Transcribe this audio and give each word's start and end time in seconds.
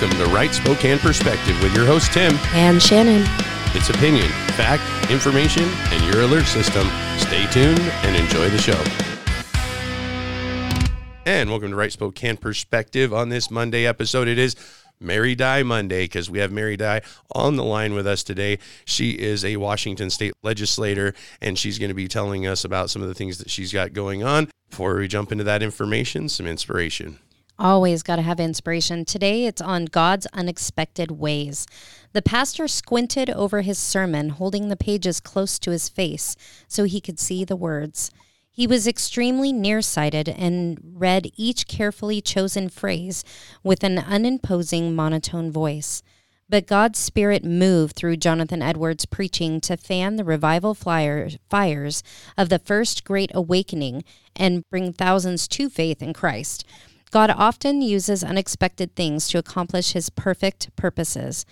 Welcome 0.00 0.18
to 0.18 0.26
Right 0.26 0.52
Spokane 0.52 0.98
Perspective 0.98 1.62
with 1.62 1.72
your 1.72 1.86
host, 1.86 2.12
Tim. 2.12 2.34
And 2.52 2.82
Shannon. 2.82 3.22
It's 3.76 3.90
opinion, 3.90 4.26
fact, 4.56 4.82
information, 5.08 5.62
and 5.62 6.12
your 6.12 6.24
alert 6.24 6.46
system. 6.46 6.88
Stay 7.16 7.46
tuned 7.52 7.78
and 7.78 8.16
enjoy 8.16 8.50
the 8.50 8.58
show. 8.58 8.82
And 11.24 11.48
welcome 11.48 11.70
to 11.70 11.76
Right 11.76 11.92
Spokane 11.92 12.36
Perspective 12.38 13.14
on 13.14 13.28
this 13.28 13.52
Monday 13.52 13.86
episode. 13.86 14.26
It 14.26 14.36
is 14.36 14.56
Mary 14.98 15.36
Dye 15.36 15.62
Monday 15.62 16.06
because 16.06 16.28
we 16.28 16.40
have 16.40 16.50
Mary 16.50 16.76
Dye 16.76 17.02
on 17.30 17.54
the 17.54 17.64
line 17.64 17.94
with 17.94 18.08
us 18.08 18.24
today. 18.24 18.58
She 18.84 19.10
is 19.10 19.44
a 19.44 19.58
Washington 19.58 20.10
state 20.10 20.34
legislator 20.42 21.14
and 21.40 21.56
she's 21.56 21.78
going 21.78 21.90
to 21.90 21.94
be 21.94 22.08
telling 22.08 22.48
us 22.48 22.64
about 22.64 22.90
some 22.90 23.00
of 23.00 23.06
the 23.06 23.14
things 23.14 23.38
that 23.38 23.48
she's 23.48 23.72
got 23.72 23.92
going 23.92 24.24
on. 24.24 24.50
Before 24.70 24.96
we 24.96 25.06
jump 25.06 25.30
into 25.30 25.44
that 25.44 25.62
information, 25.62 26.28
some 26.28 26.48
inspiration. 26.48 27.20
Always 27.56 28.02
got 28.02 28.16
to 28.16 28.22
have 28.22 28.40
inspiration. 28.40 29.04
Today 29.04 29.46
it's 29.46 29.60
on 29.60 29.84
God's 29.84 30.26
unexpected 30.32 31.12
ways. 31.12 31.68
The 32.12 32.22
pastor 32.22 32.66
squinted 32.66 33.30
over 33.30 33.60
his 33.60 33.78
sermon, 33.78 34.30
holding 34.30 34.68
the 34.68 34.76
pages 34.76 35.20
close 35.20 35.60
to 35.60 35.70
his 35.70 35.88
face 35.88 36.34
so 36.66 36.82
he 36.82 37.00
could 37.00 37.20
see 37.20 37.44
the 37.44 37.54
words. 37.54 38.10
He 38.50 38.66
was 38.66 38.88
extremely 38.88 39.52
nearsighted 39.52 40.28
and 40.28 40.78
read 40.82 41.30
each 41.36 41.68
carefully 41.68 42.20
chosen 42.20 42.68
phrase 42.68 43.24
with 43.62 43.84
an 43.84 43.98
unimposing 43.98 44.94
monotone 44.94 45.52
voice. 45.52 46.02
But 46.48 46.66
God's 46.66 46.98
Spirit 46.98 47.44
moved 47.44 47.94
through 47.94 48.18
Jonathan 48.18 48.62
Edwards' 48.62 49.06
preaching 49.06 49.60
to 49.62 49.76
fan 49.76 50.16
the 50.16 50.24
revival 50.24 50.74
fires 50.74 52.02
of 52.36 52.48
the 52.48 52.58
first 52.58 53.04
great 53.04 53.30
awakening 53.32 54.04
and 54.36 54.68
bring 54.70 54.92
thousands 54.92 55.48
to 55.48 55.70
faith 55.70 56.02
in 56.02 56.12
Christ. 56.12 56.64
God 57.14 57.30
often 57.30 57.80
uses 57.80 58.24
unexpected 58.24 58.96
things 58.96 59.28
to 59.28 59.38
accomplish 59.38 59.92
his 59.92 60.10
perfect 60.10 60.74
purposes. 60.74 61.46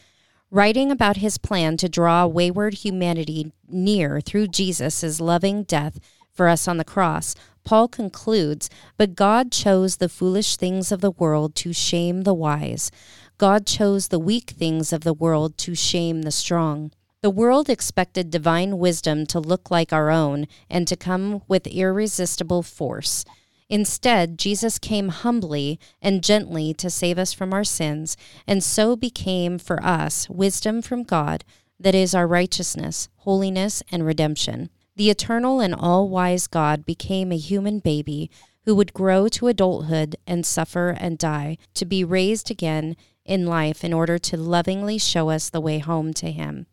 Writing 0.50 0.91
about 0.91 1.19
his 1.19 1.39
plan 1.39 1.77
to 1.77 1.89
draw 1.89 2.27
wayward 2.27 2.75
humanity 2.75 3.53
near 3.69 4.20
through 4.20 4.48
Jesus' 4.48 5.20
loving 5.20 5.62
death 5.62 6.00
for 6.33 6.48
us 6.48 6.67
on 6.67 6.78
the 6.78 6.84
cross, 6.84 7.37
Paul 7.62 7.87
concludes, 7.87 8.69
But 8.97 9.14
God 9.14 9.53
chose 9.53 9.98
the 9.98 10.09
foolish 10.09 10.56
things 10.56 10.91
of 10.91 11.00
the 11.00 11.12
world 11.12 11.55
to 11.55 11.72
shame 11.72 12.22
the 12.22 12.34
wise. 12.34 12.91
God 13.39 13.65
chose 13.65 14.09
the 14.09 14.19
weak 14.19 14.50
things 14.50 14.92
of 14.92 15.03
the 15.03 15.15
world 15.15 15.56
to 15.59 15.77
shame 15.77 16.22
the 16.22 16.33
strong. 16.33 16.91
The 17.20 17.31
world 17.31 17.70
expected 17.70 18.31
divine 18.31 18.78
wisdom 18.78 19.27
to 19.27 19.39
look 19.39 19.70
like 19.70 19.92
our 19.92 20.11
own 20.11 20.48
and 20.69 20.89
to 20.89 20.97
come 20.97 21.42
with 21.47 21.69
irresistible 21.69 22.65
force. 22.65 23.25
Instead, 23.73 24.39
Jesus 24.39 24.78
came 24.78 25.09
humbly 25.09 25.81
and 26.01 26.23
gently 26.23 26.75
to 26.75 26.91
save 26.91 27.19
us 27.19 27.33
from 27.33 27.53
our 27.53 27.65
sins, 27.65 28.17
and 28.47 28.62
so 28.62 28.95
became 28.95 29.59
for 29.59 29.83
us 29.83 30.28
wisdom 30.28 30.83
from 30.83 31.03
God 31.03 31.42
that 31.81 31.95
is 31.95 32.15
our 32.15 32.27
righteousness, 32.27 33.09
holiness, 33.17 33.83
and 33.91 34.05
redemption 34.05 34.70
the 34.97 35.11
eternal 35.11 35.61
and 35.61 35.75
all 35.75 36.09
wise 36.09 36.47
God 36.47 36.84
became 36.84 37.33
a 37.33 37.37
human 37.37 37.78
baby 37.78 38.31
who 38.65 38.75
would 38.75 38.93
grow 38.93 39.28
to 39.28 39.48
adulthood 39.48 40.17
and 40.27 40.47
suffer 40.47 40.91
and 40.91 41.19
die, 41.19 41.56
to 41.75 41.84
be 41.84 42.05
raised 42.05 42.50
again 42.50 42.97
in 43.25 43.47
life 43.47 43.83
in 43.84 43.93
order 43.93 44.19
to 44.19 44.37
lovingly 44.37 44.98
show 44.98 45.31
us 45.31 45.50
the 45.50 45.61
way 45.61 45.78
home 45.78 46.12
to 46.15 46.31
Him. 46.31 46.67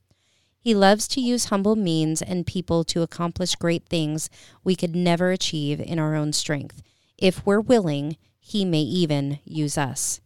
He 0.70 0.76
loves 0.76 1.08
to 1.08 1.20
use 1.20 1.46
humble 1.46 1.76
means 1.76 2.22
and 2.22 2.46
people 2.46 2.84
to 2.84 3.02
accomplish 3.02 3.56
great 3.56 3.88
things 3.88 4.30
we 4.64 4.76
could 4.76 4.96
never 4.96 5.32
achieve 5.32 5.82
in 5.82 5.98
our 5.98 6.14
own 6.14 6.32
strength. 6.32 6.84
If 7.18 7.44
we're 7.44 7.60
willing, 7.60 8.18
He 8.40 8.66
may 8.66 8.82
even 8.82 9.40
use 9.44 9.80
us. 9.80 10.22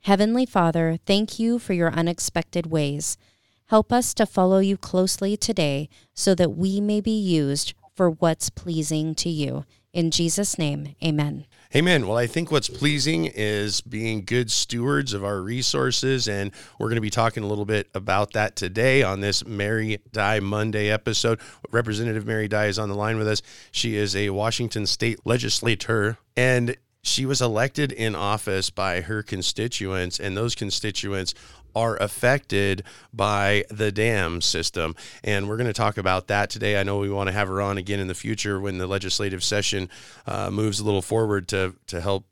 Heavenly 0.00 0.46
Father, 0.46 0.98
thank 1.04 1.38
you 1.38 1.58
for 1.58 1.74
your 1.74 1.92
unexpected 1.92 2.70
ways. 2.70 3.18
Help 3.66 3.92
us 3.92 4.14
to 4.14 4.24
follow 4.24 4.60
you 4.60 4.78
closely 4.78 5.36
today 5.36 5.90
so 6.14 6.34
that 6.34 6.56
we 6.56 6.80
may 6.80 7.02
be 7.02 7.10
used 7.10 7.74
for 7.94 8.08
what's 8.08 8.48
pleasing 8.48 9.14
to 9.16 9.28
you. 9.28 9.66
In 9.96 10.10
Jesus' 10.10 10.58
name, 10.58 10.94
amen. 11.02 11.46
Amen. 11.74 12.06
Well, 12.06 12.18
I 12.18 12.26
think 12.26 12.50
what's 12.50 12.68
pleasing 12.68 13.24
is 13.34 13.80
being 13.80 14.26
good 14.26 14.50
stewards 14.50 15.14
of 15.14 15.24
our 15.24 15.40
resources. 15.40 16.28
And 16.28 16.50
we're 16.78 16.88
going 16.88 16.96
to 16.96 17.00
be 17.00 17.08
talking 17.08 17.42
a 17.42 17.46
little 17.46 17.64
bit 17.64 17.88
about 17.94 18.34
that 18.34 18.56
today 18.56 19.02
on 19.02 19.20
this 19.20 19.46
Mary 19.46 19.96
Dye 20.12 20.40
Monday 20.40 20.90
episode. 20.90 21.40
Representative 21.70 22.26
Mary 22.26 22.46
Dye 22.46 22.66
is 22.66 22.78
on 22.78 22.90
the 22.90 22.94
line 22.94 23.16
with 23.16 23.26
us. 23.26 23.40
She 23.72 23.96
is 23.96 24.14
a 24.14 24.28
Washington 24.28 24.84
state 24.84 25.20
legislator. 25.24 26.18
And 26.36 26.76
she 27.02 27.24
was 27.24 27.40
elected 27.40 27.90
in 27.90 28.14
office 28.14 28.68
by 28.68 29.00
her 29.00 29.22
constituents, 29.22 30.18
and 30.18 30.36
those 30.36 30.54
constituents 30.54 31.34
are 31.76 31.96
affected 31.98 32.82
by 33.12 33.62
the 33.68 33.92
dam 33.92 34.40
system. 34.40 34.96
And 35.22 35.46
we're 35.46 35.58
going 35.58 35.68
to 35.68 35.74
talk 35.74 35.98
about 35.98 36.26
that 36.28 36.48
today. 36.48 36.80
I 36.80 36.82
know 36.82 36.98
we 36.98 37.10
want 37.10 37.28
to 37.28 37.32
have 37.32 37.48
her 37.48 37.60
on 37.60 37.76
again 37.76 38.00
in 38.00 38.08
the 38.08 38.14
future 38.14 38.58
when 38.58 38.78
the 38.78 38.86
legislative 38.86 39.44
session 39.44 39.90
uh, 40.26 40.50
moves 40.50 40.80
a 40.80 40.84
little 40.84 41.02
forward 41.02 41.46
to, 41.48 41.74
to 41.88 42.00
help 42.00 42.24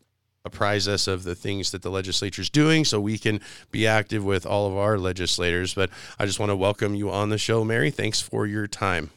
apprise 0.46 0.88
us 0.88 1.06
of 1.06 1.24
the 1.24 1.34
things 1.34 1.72
that 1.72 1.82
the 1.82 1.90
legislature 1.90 2.42
is 2.42 2.50
doing 2.50 2.84
so 2.84 2.98
we 2.98 3.18
can 3.18 3.38
be 3.70 3.86
active 3.86 4.24
with 4.24 4.46
all 4.46 4.66
of 4.66 4.76
our 4.76 4.98
legislators. 4.98 5.74
But 5.74 5.90
I 6.18 6.24
just 6.24 6.40
want 6.40 6.50
to 6.50 6.56
welcome 6.56 6.94
you 6.94 7.10
on 7.10 7.28
the 7.28 7.38
show, 7.38 7.64
Mary. 7.64 7.90
Thanks 7.90 8.22
for 8.22 8.46
your 8.46 8.66
time. 8.66 9.10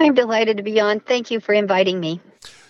I'm 0.00 0.14
delighted 0.14 0.56
to 0.56 0.62
be 0.62 0.80
on. 0.80 1.00
Thank 1.00 1.30
you 1.30 1.40
for 1.40 1.52
inviting 1.52 2.00
me. 2.00 2.20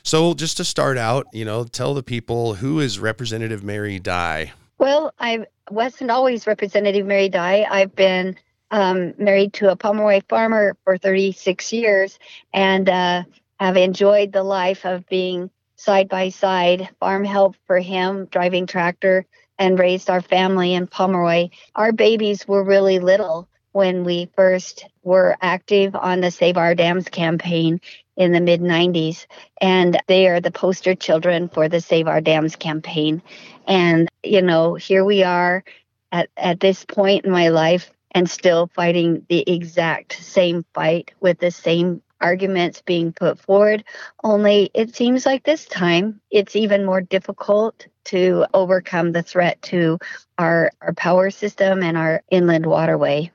So, 0.02 0.32
just 0.34 0.56
to 0.56 0.64
start 0.64 0.96
out, 0.96 1.26
you 1.32 1.44
know, 1.44 1.64
tell 1.64 1.92
the 1.92 2.02
people 2.02 2.54
who 2.54 2.80
is 2.80 2.98
Representative 2.98 3.62
Mary 3.62 3.98
Dye? 3.98 4.52
Well, 4.78 5.12
I 5.18 5.46
wasn't 5.70 6.10
always 6.10 6.46
Representative 6.46 7.04
Mary 7.04 7.28
Dye. 7.28 7.66
I've 7.68 7.94
been 7.94 8.36
um, 8.70 9.14
married 9.18 9.54
to 9.54 9.70
a 9.70 9.76
Pomeroy 9.76 10.20
farmer 10.28 10.76
for 10.84 10.96
36 10.98 11.72
years 11.72 12.18
and 12.52 12.88
uh, 12.88 13.24
have 13.58 13.76
enjoyed 13.76 14.32
the 14.32 14.44
life 14.44 14.84
of 14.84 15.06
being 15.08 15.50
side 15.76 16.08
by 16.08 16.28
side 16.28 16.88
farm 17.00 17.24
help 17.24 17.56
for 17.66 17.78
him, 17.78 18.26
driving 18.26 18.66
tractor, 18.66 19.26
and 19.58 19.78
raised 19.78 20.10
our 20.10 20.20
family 20.20 20.74
in 20.74 20.86
Pomeroy. 20.86 21.48
Our 21.74 21.92
babies 21.92 22.46
were 22.46 22.62
really 22.62 23.00
little 23.00 23.48
when 23.72 24.04
we 24.04 24.30
first 24.36 24.86
were 25.02 25.36
active 25.40 25.94
on 25.96 26.20
the 26.20 26.30
Save 26.30 26.56
Our 26.56 26.74
Dams 26.74 27.08
campaign 27.08 27.80
in 28.18 28.32
the 28.32 28.40
mid 28.40 28.60
90s. 28.60 29.26
And 29.62 29.98
they 30.08 30.26
are 30.26 30.40
the 30.40 30.50
poster 30.50 30.94
children 30.94 31.48
for 31.48 31.68
the 31.68 31.80
Save 31.80 32.08
Our 32.08 32.20
Dams 32.20 32.56
campaign. 32.56 33.22
And, 33.66 34.08
you 34.22 34.42
know, 34.42 34.74
here 34.74 35.04
we 35.04 35.22
are 35.22 35.64
at, 36.12 36.28
at 36.36 36.60
this 36.60 36.84
point 36.84 37.24
in 37.24 37.30
my 37.30 37.48
life 37.48 37.90
and 38.10 38.28
still 38.28 38.66
fighting 38.74 39.24
the 39.28 39.44
exact 39.50 40.12
same 40.14 40.66
fight 40.74 41.12
with 41.20 41.38
the 41.38 41.50
same 41.50 42.02
arguments 42.20 42.82
being 42.82 43.12
put 43.12 43.38
forward. 43.38 43.84
Only 44.24 44.70
it 44.74 44.96
seems 44.96 45.24
like 45.24 45.44
this 45.44 45.66
time 45.66 46.20
it's 46.30 46.56
even 46.56 46.84
more 46.84 47.00
difficult 47.00 47.86
to 48.06 48.46
overcome 48.52 49.12
the 49.12 49.22
threat 49.22 49.62
to 49.62 49.98
our, 50.38 50.72
our 50.80 50.94
power 50.94 51.30
system 51.30 51.82
and 51.84 51.96
our 51.96 52.22
inland 52.30 52.66
waterway. 52.66 53.30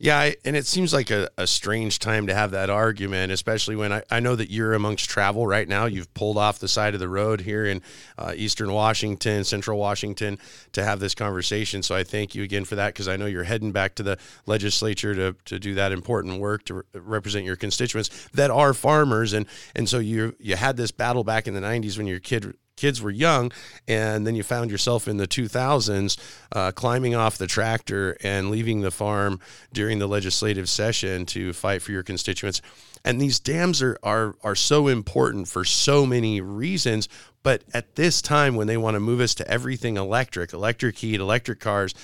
Yeah, 0.00 0.30
and 0.44 0.54
it 0.54 0.64
seems 0.64 0.94
like 0.94 1.10
a, 1.10 1.28
a 1.36 1.44
strange 1.44 1.98
time 1.98 2.28
to 2.28 2.34
have 2.34 2.52
that 2.52 2.70
argument, 2.70 3.32
especially 3.32 3.74
when 3.74 3.92
I, 3.92 4.04
I 4.08 4.20
know 4.20 4.36
that 4.36 4.48
you're 4.48 4.74
amongst 4.74 5.10
travel 5.10 5.44
right 5.44 5.66
now. 5.66 5.86
You've 5.86 6.14
pulled 6.14 6.38
off 6.38 6.60
the 6.60 6.68
side 6.68 6.94
of 6.94 7.00
the 7.00 7.08
road 7.08 7.40
here 7.40 7.66
in 7.66 7.82
uh, 8.16 8.32
Eastern 8.36 8.72
Washington, 8.72 9.42
Central 9.42 9.76
Washington, 9.76 10.38
to 10.70 10.84
have 10.84 11.00
this 11.00 11.16
conversation. 11.16 11.82
So 11.82 11.96
I 11.96 12.04
thank 12.04 12.36
you 12.36 12.44
again 12.44 12.64
for 12.64 12.76
that 12.76 12.94
because 12.94 13.08
I 13.08 13.16
know 13.16 13.26
you're 13.26 13.42
heading 13.42 13.72
back 13.72 13.96
to 13.96 14.04
the 14.04 14.18
legislature 14.46 15.16
to, 15.16 15.36
to 15.46 15.58
do 15.58 15.74
that 15.74 15.90
important 15.90 16.38
work 16.38 16.64
to 16.66 16.74
re- 16.74 16.82
represent 16.94 17.44
your 17.44 17.56
constituents 17.56 18.28
that 18.34 18.52
are 18.52 18.74
farmers. 18.74 19.32
And, 19.32 19.46
and 19.74 19.88
so 19.88 19.98
you, 19.98 20.36
you 20.38 20.54
had 20.54 20.76
this 20.76 20.92
battle 20.92 21.24
back 21.24 21.48
in 21.48 21.54
the 21.54 21.60
90s 21.60 21.98
when 21.98 22.06
your 22.06 22.20
kid 22.20 22.54
kids 22.78 23.02
were 23.02 23.10
young, 23.10 23.52
and 23.86 24.26
then 24.26 24.34
you 24.34 24.42
found 24.42 24.70
yourself 24.70 25.08
in 25.08 25.16
the 25.16 25.26
2000s 25.26 26.16
uh, 26.52 26.72
climbing 26.72 27.14
off 27.14 27.36
the 27.36 27.46
tractor 27.46 28.16
and 28.22 28.50
leaving 28.50 28.80
the 28.80 28.90
farm 28.90 29.40
during 29.72 29.98
the 29.98 30.06
legislative 30.06 30.68
session 30.68 31.26
to 31.26 31.52
fight 31.52 31.82
for 31.82 31.92
your 31.92 32.02
constituents. 32.04 32.62
And 33.04 33.20
these 33.20 33.40
dams 33.40 33.82
are 33.82 33.98
are 34.02 34.36
are 34.42 34.54
so 34.54 34.88
important 34.88 35.48
for 35.48 35.64
so 35.64 36.06
many 36.06 36.40
reasons. 36.40 37.08
But 37.42 37.62
at 37.72 37.96
this 37.96 38.20
time, 38.20 38.56
when 38.56 38.66
they 38.66 38.76
want 38.76 38.94
to 38.94 39.00
move 39.00 39.20
us 39.20 39.34
to 39.36 39.48
everything 39.48 39.96
electric, 39.96 40.52
electric 40.52 40.98
heat, 40.98 41.20
electric 41.20 41.60
cars, 41.60 41.94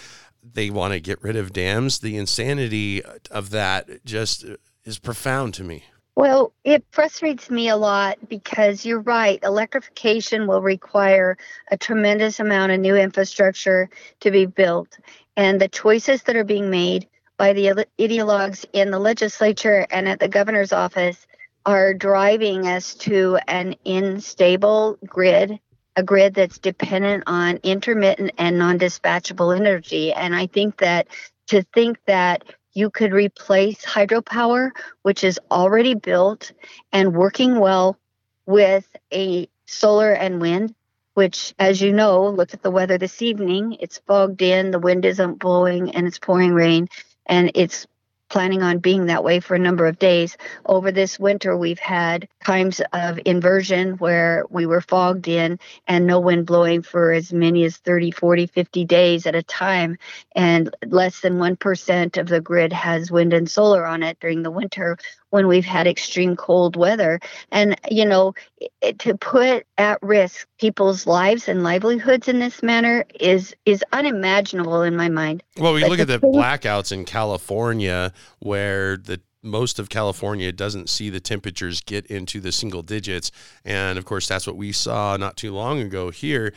they 0.42 0.70
want 0.70 0.92
to 0.92 1.00
get 1.00 1.22
rid 1.22 1.36
of 1.36 1.52
dams. 1.52 1.98
The 1.98 2.16
insanity 2.16 3.02
of 3.30 3.50
that 3.50 4.04
just 4.04 4.44
is 4.84 4.98
profound 4.98 5.54
to 5.54 5.64
me. 5.64 5.84
Well, 6.16 6.52
it 6.62 6.84
frustrates 6.92 7.50
me 7.50 7.68
a 7.68 7.76
lot 7.76 8.28
because 8.28 8.86
you're 8.86 9.00
right. 9.00 9.42
Electrification 9.42 10.46
will 10.46 10.62
require 10.62 11.36
a 11.70 11.76
tremendous 11.76 12.38
amount 12.38 12.70
of 12.70 12.80
new 12.80 12.94
infrastructure 12.94 13.90
to 14.20 14.30
be 14.30 14.46
built. 14.46 14.96
And 15.36 15.60
the 15.60 15.68
choices 15.68 16.22
that 16.24 16.36
are 16.36 16.44
being 16.44 16.70
made 16.70 17.08
by 17.36 17.52
the 17.52 17.86
ideologues 17.98 18.64
in 18.72 18.92
the 18.92 19.00
legislature 19.00 19.86
and 19.90 20.08
at 20.08 20.20
the 20.20 20.28
governor's 20.28 20.72
office 20.72 21.26
are 21.66 21.94
driving 21.94 22.68
us 22.68 22.94
to 22.94 23.38
an 23.48 23.74
unstable 23.84 24.98
grid 25.04 25.58
a 25.96 26.02
grid 26.02 26.34
that's 26.34 26.58
dependent 26.58 27.24
on 27.26 27.58
intermittent 27.62 28.32
and 28.38 28.58
non-dispatchable 28.58 29.56
energy. 29.56 30.12
And 30.12 30.34
I 30.34 30.46
think 30.46 30.78
that 30.78 31.06
to 31.48 31.62
think 31.74 31.98
that 32.06 32.44
you 32.74 32.90
could 32.90 33.12
replace 33.12 33.84
hydropower, 33.84 34.70
which 35.02 35.24
is 35.24 35.40
already 35.50 35.94
built 35.94 36.52
and 36.92 37.14
working 37.16 37.58
well 37.60 37.98
with 38.46 38.86
a 39.12 39.48
solar 39.66 40.12
and 40.12 40.40
wind, 40.40 40.74
which, 41.14 41.54
as 41.58 41.80
you 41.80 41.92
know, 41.92 42.28
look 42.28 42.54
at 42.54 42.62
the 42.62 42.70
weather 42.70 42.98
this 42.98 43.22
evening. 43.22 43.76
It's 43.80 43.98
fogged 44.06 44.42
in, 44.42 44.70
the 44.70 44.78
wind 44.80 45.04
isn't 45.04 45.38
blowing, 45.38 45.94
and 45.94 46.06
it's 46.06 46.18
pouring 46.18 46.52
rain. 46.52 46.88
And 47.26 47.52
it's 47.54 47.86
planning 48.34 48.64
on 48.64 48.80
being 48.80 49.06
that 49.06 49.22
way 49.22 49.38
for 49.38 49.54
a 49.54 49.60
number 49.60 49.86
of 49.86 49.96
days. 49.96 50.36
Over 50.66 50.90
this 50.90 51.20
winter, 51.20 51.56
we've 51.56 51.78
had 51.78 52.26
times 52.44 52.80
of 52.92 53.20
inversion 53.24 53.92
where 53.98 54.44
we 54.50 54.66
were 54.66 54.80
fogged 54.80 55.28
in 55.28 55.60
and 55.86 56.04
no 56.04 56.18
wind 56.18 56.44
blowing 56.44 56.82
for 56.82 57.12
as 57.12 57.32
many 57.32 57.62
as 57.62 57.76
30, 57.76 58.10
40, 58.10 58.46
50 58.48 58.84
days 58.86 59.26
at 59.26 59.36
a 59.36 59.42
time. 59.44 59.98
And 60.34 60.74
less 60.84 61.20
than 61.20 61.34
1% 61.34 62.16
of 62.16 62.26
the 62.26 62.40
grid 62.40 62.72
has 62.72 63.08
wind 63.08 63.32
and 63.32 63.48
solar 63.48 63.86
on 63.86 64.02
it 64.02 64.18
during 64.18 64.42
the 64.42 64.50
winter 64.50 64.98
when 65.34 65.48
we've 65.48 65.64
had 65.64 65.88
extreme 65.88 66.36
cold 66.36 66.76
weather. 66.76 67.18
And, 67.50 67.76
you 67.90 68.06
know, 68.06 68.34
it, 68.80 69.00
to 69.00 69.16
put 69.16 69.66
at 69.78 69.98
risk 70.00 70.46
people's 70.60 71.08
lives 71.08 71.48
and 71.48 71.64
livelihoods 71.64 72.28
in 72.28 72.38
this 72.38 72.62
manner 72.62 73.04
is 73.18 73.52
is 73.66 73.84
unimaginable 73.92 74.82
in 74.82 74.94
my 74.94 75.08
mind. 75.08 75.42
Well, 75.58 75.74
we 75.74 75.80
but 75.80 75.90
look 75.90 75.98
at 75.98 76.06
the 76.06 76.20
thing- 76.20 76.32
blackouts 76.32 76.92
in 76.92 77.04
California 77.04 78.12
where 78.38 78.96
the 78.96 79.20
most 79.42 79.80
of 79.80 79.88
California 79.88 80.52
doesn't 80.52 80.88
see 80.88 81.10
the 81.10 81.20
temperatures 81.20 81.80
get 81.80 82.06
into 82.06 82.40
the 82.40 82.52
single 82.52 82.82
digits. 82.82 83.32
And 83.64 83.98
of 83.98 84.04
course, 84.04 84.28
that's 84.28 84.46
what 84.46 84.56
we 84.56 84.70
saw 84.70 85.16
not 85.16 85.36
too 85.36 85.52
long 85.52 85.80
ago 85.80 86.10
here. 86.10 86.54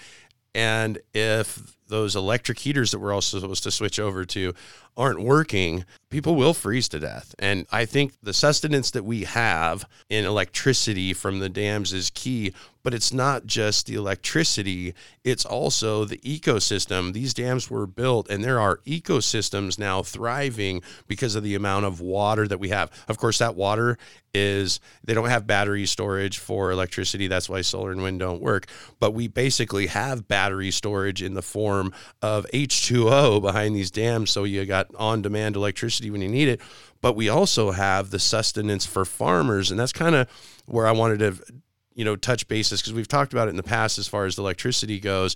And 0.54 1.00
if 1.16 1.78
those 1.88 2.16
electric 2.16 2.60
heaters 2.60 2.92
that 2.92 3.00
we're 3.00 3.14
also 3.14 3.40
supposed 3.40 3.64
to 3.64 3.72
switch 3.72 4.00
over 4.00 4.26
to 4.26 4.54
aren't 4.96 5.22
working, 5.22 5.86
people 6.09 6.36
will 6.36 6.54
freeze 6.54 6.88
to 6.89 7.00
death. 7.00 7.36
And 7.39 7.65
I 7.71 7.86
think 7.86 8.13
the 8.24 8.33
sustenance 8.33 8.92
that 8.92 9.04
we 9.04 9.24
have 9.24 9.86
in 10.09 10.25
electricity 10.25 11.13
from 11.13 11.39
the 11.39 11.50
dams 11.50 11.92
is 11.94 12.09
key, 12.09 12.54
but 12.83 12.94
it's 12.94 13.12
not 13.12 13.45
just 13.45 13.88
the 13.88 13.95
electricity, 13.95 14.94
it's 15.25 15.44
also 15.44 16.06
the 16.06 16.19
ecosystem. 16.19 17.12
These 17.12 17.33
dams 17.33 17.69
were 17.69 17.86
built 17.86 18.30
and 18.30 18.44
there 18.44 18.59
are 18.59 18.77
ecosystems 18.86 19.77
now 19.77 20.04
thriving 20.04 20.81
because 21.07 21.36
of 21.36 21.44
the 21.44 21.56
amount 21.56 21.86
of 21.86 22.00
water 22.00 22.48
that 22.48 22.59
we 22.59 22.69
have. 22.69 22.89
Of 23.09 23.18
course, 23.18 23.39
that 23.39 23.56
water 23.56 23.98
is 24.33 24.80
they 25.04 25.13
don't 25.13 25.30
have 25.30 25.48
battery 25.48 25.86
storage 25.86 26.38
for 26.38 26.71
electricity. 26.71 27.27
That's 27.27 27.50
why 27.50 27.62
solar 27.62 27.92
and 27.92 28.01
wind 28.01 28.19
don't 28.19 28.42
work. 28.42 28.68
But 29.00 29.13
we 29.13 29.27
basically 29.27 29.88
have 29.88 30.27
battery 30.27 30.71
storage 30.71 31.21
in 31.21 31.33
the 31.33 31.42
form 31.42 31.92
of 32.21 32.45
H2O 32.54 33.42
behind 33.42 33.75
these 33.75 33.92
dams. 33.92 34.31
So 34.31 34.44
you 34.44 34.63
got 34.65 34.94
on 34.95 35.21
demand 35.21 35.56
electricity 35.56 35.97
when 36.02 36.22
you 36.22 36.30
need 36.30 36.48
it. 36.48 36.62
But 37.02 37.16
we 37.16 37.30
also 37.30 37.72
have 37.72 38.10
the 38.10 38.20
sustenance 38.20 38.86
for 38.86 39.06
farmers. 39.06 39.72
And 39.72 39.80
that's 39.80 39.94
kind 39.94 40.16
of 40.16 40.28
where 40.66 40.88
I 40.88 40.92
wanted 40.92 41.20
to, 41.20 41.54
you 41.94 42.06
know, 42.06 42.16
touch 42.16 42.48
bases 42.48 42.82
because 42.82 42.94
we've 42.94 43.08
talked 43.08 43.34
about 43.34 43.48
it 43.48 43.52
in 43.52 43.58
the 43.58 43.64
past 43.64 43.98
as 43.98 44.08
far 44.08 44.26
as 44.26 44.36
the 44.36 44.42
electricity 44.42 45.00
goes. 45.00 45.36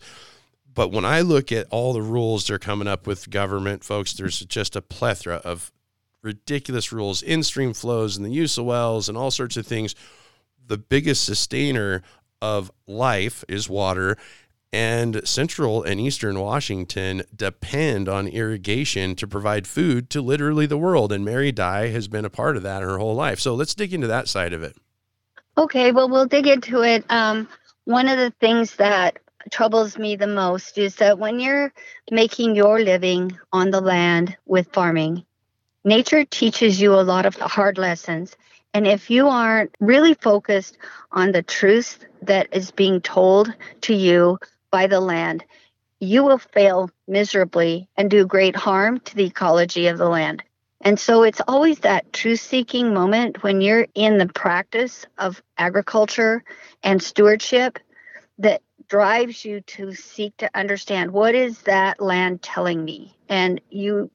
But 0.73 0.91
when 0.91 1.05
I 1.05 1.21
look 1.21 1.51
at 1.51 1.67
all 1.69 1.93
the 1.93 2.01
rules 2.01 2.47
they're 2.47 2.59
coming 2.59 2.87
up 2.87 3.05
with 3.05 3.29
government, 3.29 3.83
folks, 3.83 4.13
there's 4.13 4.39
just 4.39 4.75
a 4.75 4.81
plethora 4.81 5.35
of 5.35 5.71
ridiculous 6.23 6.91
rules, 6.91 7.21
in 7.21 7.43
stream 7.43 7.73
flows 7.73 8.15
and 8.15 8.25
the 8.25 8.31
use 8.31 8.57
of 8.57 8.65
wells 8.65 9.09
and 9.09 9.17
all 9.17 9.31
sorts 9.31 9.57
of 9.57 9.65
things. 9.65 9.95
The 10.65 10.77
biggest 10.77 11.25
sustainer 11.25 12.03
of 12.41 12.71
life 12.87 13.43
is 13.47 13.69
water. 13.69 14.17
And 14.73 15.27
central 15.27 15.83
and 15.83 15.99
eastern 15.99 16.39
Washington 16.39 17.23
depend 17.35 18.07
on 18.07 18.27
irrigation 18.27 19.15
to 19.15 19.27
provide 19.27 19.67
food 19.67 20.09
to 20.11 20.21
literally 20.21 20.65
the 20.65 20.77
world. 20.77 21.11
And 21.11 21.25
Mary 21.25 21.51
Dye 21.51 21.87
has 21.87 22.07
been 22.07 22.23
a 22.23 22.29
part 22.29 22.55
of 22.55 22.63
that 22.63 22.81
her 22.81 22.97
whole 22.97 23.15
life. 23.15 23.39
So 23.39 23.53
let's 23.53 23.75
dig 23.75 23.93
into 23.93 24.07
that 24.07 24.29
side 24.29 24.53
of 24.53 24.63
it. 24.63 24.77
Okay, 25.57 25.91
well, 25.91 26.07
we'll 26.07 26.25
dig 26.25 26.47
into 26.47 26.83
it. 26.83 27.03
Um, 27.09 27.49
one 27.83 28.07
of 28.07 28.17
the 28.17 28.31
things 28.39 28.77
that 28.77 29.19
troubles 29.51 29.97
me 29.97 30.15
the 30.15 30.27
most 30.27 30.77
is 30.77 30.95
that 30.95 31.19
when 31.19 31.41
you're 31.41 31.73
making 32.09 32.55
your 32.55 32.79
living 32.79 33.37
on 33.51 33.71
the 33.71 33.81
land 33.81 34.37
with 34.45 34.71
farming, 34.71 35.25
nature 35.83 36.23
teaches 36.23 36.79
you 36.79 36.93
a 36.93 37.01
lot 37.01 37.25
of 37.25 37.35
hard 37.35 37.77
lessons. 37.77 38.37
And 38.73 38.87
if 38.87 39.09
you 39.09 39.27
aren't 39.27 39.75
really 39.81 40.13
focused 40.13 40.77
on 41.11 41.33
the 41.33 41.43
truth 41.43 42.05
that 42.21 42.47
is 42.53 42.71
being 42.71 43.01
told 43.01 43.53
to 43.81 43.93
you 43.93 44.39
by 44.71 44.87
the 44.87 44.99
land, 44.99 45.43
you 45.99 46.23
will 46.23 46.39
fail 46.39 46.89
miserably 47.07 47.87
and 47.95 48.09
do 48.09 48.25
great 48.25 48.55
harm 48.55 48.99
to 49.01 49.15
the 49.15 49.25
ecology 49.25 49.87
of 49.87 49.97
the 49.97 50.09
land. 50.09 50.43
And 50.83 50.99
so 50.99 51.21
it's 51.23 51.41
always 51.47 51.79
that 51.79 52.11
truth 52.11 52.39
seeking 52.39 52.93
moment 52.93 53.43
when 53.43 53.61
you're 53.61 53.87
in 53.93 54.17
the 54.17 54.27
practice 54.27 55.05
of 55.17 55.41
agriculture 55.57 56.43
and 56.81 57.01
stewardship 57.01 57.77
that 58.39 58.63
drives 58.87 59.45
you 59.45 59.61
to 59.61 59.93
seek 59.93 60.35
to 60.37 60.49
understand 60.55 61.11
what 61.11 61.35
is 61.35 61.61
that 61.61 62.01
land 62.01 62.41
telling 62.41 62.83
me 62.83 63.15
and 63.29 63.61
you 63.69 64.09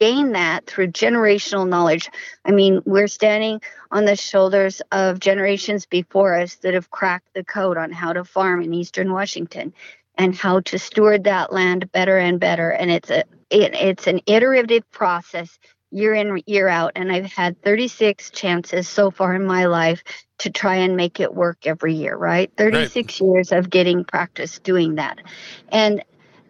gain 0.00 0.32
that 0.32 0.66
through 0.66 0.88
generational 0.88 1.68
knowledge. 1.68 2.08
I 2.44 2.50
mean, 2.50 2.82
we're 2.84 3.08
standing 3.08 3.60
on 3.90 4.04
the 4.04 4.16
shoulders 4.16 4.80
of 4.90 5.20
generations 5.20 5.86
before 5.86 6.34
us 6.34 6.56
that 6.56 6.74
have 6.74 6.90
cracked 6.90 7.34
the 7.34 7.44
code 7.44 7.76
on 7.76 7.92
how 7.92 8.12
to 8.12 8.24
farm 8.24 8.62
in 8.62 8.74
eastern 8.74 9.12
Washington 9.12 9.72
and 10.16 10.34
how 10.34 10.60
to 10.60 10.78
steward 10.78 11.24
that 11.24 11.52
land 11.52 11.90
better 11.92 12.18
and 12.18 12.38
better. 12.38 12.70
And 12.70 12.90
it's 12.90 13.10
a 13.10 13.24
it, 13.50 13.74
it's 13.74 14.06
an 14.06 14.20
iterative 14.26 14.90
process 14.90 15.58
year 15.92 16.14
in 16.14 16.42
year 16.46 16.68
out 16.68 16.92
and 16.96 17.12
i've 17.12 17.30
had 17.30 17.60
36 17.62 18.30
chances 18.30 18.88
so 18.88 19.10
far 19.10 19.34
in 19.34 19.44
my 19.44 19.66
life 19.66 20.02
to 20.38 20.50
try 20.50 20.74
and 20.76 20.96
make 20.96 21.20
it 21.20 21.34
work 21.34 21.66
every 21.66 21.94
year 21.94 22.16
right 22.16 22.50
36 22.56 22.96
right. 22.96 23.26
years 23.26 23.52
of 23.52 23.70
getting 23.70 24.02
practice 24.04 24.58
doing 24.60 24.94
that 24.94 25.18
and 25.68 26.02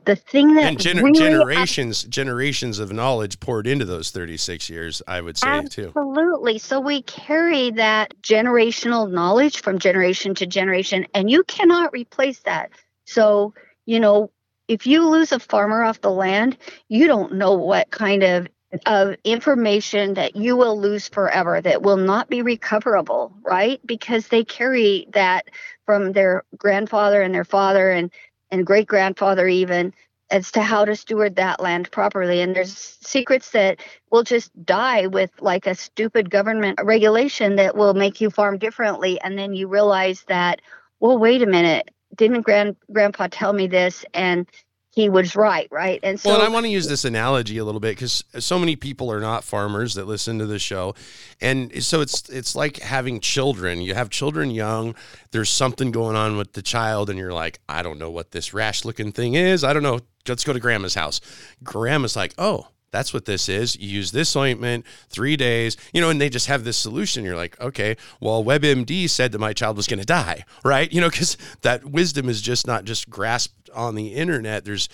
the 0.04 0.16
thing 0.16 0.54
that 0.54 0.64
and 0.64 0.78
gener- 0.78 1.02
really 1.02 1.18
generations 1.18 2.04
generations 2.04 2.78
of 2.78 2.92
knowledge 2.92 3.40
poured 3.40 3.66
into 3.66 3.84
those 3.84 4.10
36 4.12 4.70
years 4.70 5.02
i 5.08 5.20
would 5.20 5.36
say 5.36 5.48
absolutely. 5.48 5.84
too 5.84 5.88
absolutely 5.88 6.58
so 6.58 6.80
we 6.80 7.02
carry 7.02 7.70
that 7.70 8.14
generational 8.22 9.10
knowledge 9.10 9.60
from 9.60 9.78
generation 9.78 10.34
to 10.36 10.46
generation 10.46 11.04
and 11.14 11.28
you 11.28 11.42
cannot 11.44 11.92
replace 11.92 12.38
that 12.40 12.70
so 13.04 13.54
you 13.86 14.00
know 14.00 14.30
if 14.68 14.86
you 14.86 15.08
lose 15.08 15.32
a 15.32 15.38
farmer 15.38 15.82
off 15.82 16.00
the 16.00 16.10
land 16.10 16.56
you 16.88 17.06
don't 17.06 17.34
know 17.34 17.54
what 17.54 17.90
kind 17.90 18.22
of 18.22 18.46
of 18.86 19.14
information 19.24 20.14
that 20.14 20.34
you 20.34 20.56
will 20.56 20.80
lose 20.80 21.08
forever 21.08 21.60
that 21.60 21.82
will 21.82 21.98
not 21.98 22.30
be 22.30 22.40
recoverable 22.40 23.32
right 23.42 23.80
because 23.86 24.28
they 24.28 24.44
carry 24.44 25.06
that 25.12 25.48
from 25.84 26.12
their 26.12 26.44
grandfather 26.56 27.20
and 27.20 27.34
their 27.34 27.44
father 27.44 27.90
and 27.90 28.10
and 28.50 28.66
great 28.66 28.86
grandfather 28.86 29.46
even 29.46 29.92
as 30.32 30.50
to 30.50 30.62
how 30.62 30.84
to 30.84 30.96
steward 30.96 31.36
that 31.36 31.60
land 31.60 31.90
properly. 31.90 32.40
And 32.40 32.56
there's 32.56 32.98
secrets 33.02 33.50
that 33.50 33.80
will 34.10 34.22
just 34.24 34.50
die 34.64 35.06
with 35.06 35.30
like 35.40 35.66
a 35.66 35.74
stupid 35.74 36.30
government 36.30 36.80
regulation 36.82 37.56
that 37.56 37.76
will 37.76 37.94
make 37.94 38.20
you 38.20 38.30
farm 38.30 38.58
differently. 38.58 39.20
And 39.20 39.38
then 39.38 39.52
you 39.52 39.68
realize 39.68 40.24
that, 40.28 40.62
well, 41.00 41.18
wait 41.18 41.42
a 41.42 41.46
minute, 41.46 41.90
didn't 42.16 42.42
grand 42.42 42.76
grandpa 42.90 43.28
tell 43.30 43.52
me 43.52 43.66
this? 43.66 44.04
And 44.14 44.46
he 44.92 45.08
was 45.08 45.34
right, 45.34 45.68
right? 45.70 46.00
And 46.02 46.20
so, 46.20 46.28
well, 46.28 46.40
and 46.40 46.46
I 46.46 46.52
want 46.52 46.66
to 46.66 46.70
use 46.70 46.86
this 46.86 47.06
analogy 47.06 47.56
a 47.56 47.64
little 47.64 47.80
bit 47.80 47.96
because 47.96 48.22
so 48.38 48.58
many 48.58 48.76
people 48.76 49.10
are 49.10 49.20
not 49.20 49.42
farmers 49.42 49.94
that 49.94 50.06
listen 50.06 50.38
to 50.38 50.44
the 50.44 50.58
show, 50.58 50.94
and 51.40 51.82
so 51.82 52.02
it's 52.02 52.28
it's 52.28 52.54
like 52.54 52.78
having 52.78 53.18
children. 53.18 53.80
You 53.80 53.94
have 53.94 54.10
children 54.10 54.50
young. 54.50 54.94
There's 55.30 55.48
something 55.48 55.92
going 55.92 56.14
on 56.14 56.36
with 56.36 56.52
the 56.52 56.60
child, 56.60 57.08
and 57.08 57.18
you're 57.18 57.32
like, 57.32 57.60
I 57.70 57.82
don't 57.82 57.98
know 57.98 58.10
what 58.10 58.32
this 58.32 58.52
rash 58.52 58.84
looking 58.84 59.12
thing 59.12 59.34
is. 59.34 59.64
I 59.64 59.72
don't 59.72 59.82
know. 59.82 60.00
Let's 60.28 60.44
go 60.44 60.52
to 60.52 60.60
grandma's 60.60 60.94
house. 60.94 61.22
Grandma's 61.64 62.14
like, 62.14 62.34
oh, 62.36 62.68
that's 62.92 63.12
what 63.12 63.24
this 63.24 63.48
is. 63.48 63.76
You 63.76 63.88
use 63.88 64.12
this 64.12 64.36
ointment, 64.36 64.86
three 65.08 65.36
days, 65.36 65.76
you 65.92 66.00
know, 66.00 66.10
and 66.10 66.20
they 66.20 66.28
just 66.28 66.46
have 66.46 66.62
this 66.62 66.76
solution. 66.76 67.24
You're 67.24 67.36
like, 67.36 67.60
okay, 67.60 67.96
well, 68.20 68.44
WebMD 68.44 69.10
said 69.10 69.32
that 69.32 69.38
my 69.38 69.52
child 69.52 69.76
was 69.76 69.88
going 69.88 69.98
to 69.98 70.06
die, 70.06 70.44
right? 70.62 70.92
You 70.92 71.00
know, 71.00 71.10
because 71.10 71.36
that 71.62 71.84
wisdom 71.84 72.28
is 72.28 72.40
just 72.40 72.66
not 72.66 72.84
just 72.84 73.10
grasped 73.10 73.70
on 73.70 73.94
the 73.94 74.14
internet. 74.14 74.64
There's, 74.64 74.88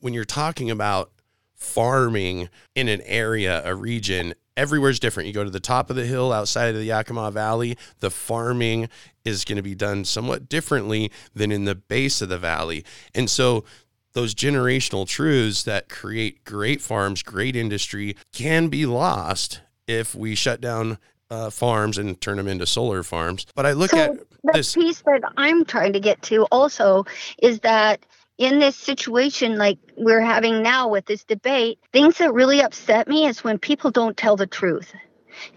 when 0.00 0.12
you're 0.12 0.24
talking 0.24 0.70
about 0.70 1.10
farming 1.54 2.50
in 2.74 2.88
an 2.88 3.00
area, 3.02 3.62
a 3.64 3.74
region, 3.74 4.34
everywhere's 4.56 5.00
different. 5.00 5.28
You 5.28 5.32
go 5.32 5.44
to 5.44 5.50
the 5.50 5.60
top 5.60 5.90
of 5.90 5.96
the 5.96 6.06
hill 6.06 6.32
outside 6.32 6.68
of 6.68 6.76
the 6.76 6.84
Yakima 6.84 7.30
Valley, 7.30 7.76
the 8.00 8.10
farming 8.10 8.88
is 9.24 9.44
going 9.44 9.56
to 9.56 9.62
be 9.62 9.74
done 9.74 10.04
somewhat 10.04 10.48
differently 10.48 11.10
than 11.34 11.50
in 11.50 11.64
the 11.64 11.74
base 11.74 12.20
of 12.20 12.28
the 12.28 12.38
valley. 12.38 12.84
And 13.14 13.30
so 13.30 13.64
those 14.14 14.34
generational 14.34 15.06
truths 15.06 15.64
that 15.64 15.88
create 15.88 16.44
great 16.44 16.80
farms, 16.80 17.22
great 17.22 17.54
industry 17.54 18.16
can 18.32 18.68
be 18.68 18.86
lost 18.86 19.60
if 19.86 20.14
we 20.14 20.34
shut 20.34 20.60
down 20.60 20.98
uh, 21.30 21.50
farms 21.50 21.98
and 21.98 22.20
turn 22.20 22.36
them 22.36 22.48
into 22.48 22.66
solar 22.66 23.02
farms. 23.02 23.46
But 23.54 23.66
I 23.66 23.72
look 23.72 23.90
So 23.90 23.98
at 23.98 24.18
the 24.44 24.52
this. 24.52 24.74
piece 24.74 25.02
that 25.02 25.22
I'm 25.36 25.64
trying 25.64 25.92
to 25.92 26.00
get 26.00 26.22
to 26.22 26.44
also 26.44 27.04
is 27.42 27.60
that 27.60 28.06
in 28.38 28.58
this 28.58 28.76
situation 28.76 29.56
like 29.58 29.78
we're 29.96 30.20
having 30.20 30.62
now 30.62 30.88
with 30.88 31.06
this 31.06 31.24
debate, 31.24 31.78
things 31.92 32.18
that 32.18 32.32
really 32.32 32.60
upset 32.62 33.08
me 33.08 33.26
is 33.26 33.44
when 33.44 33.58
people 33.58 33.90
don't 33.90 34.16
tell 34.16 34.36
the 34.36 34.46
truth. 34.46 34.92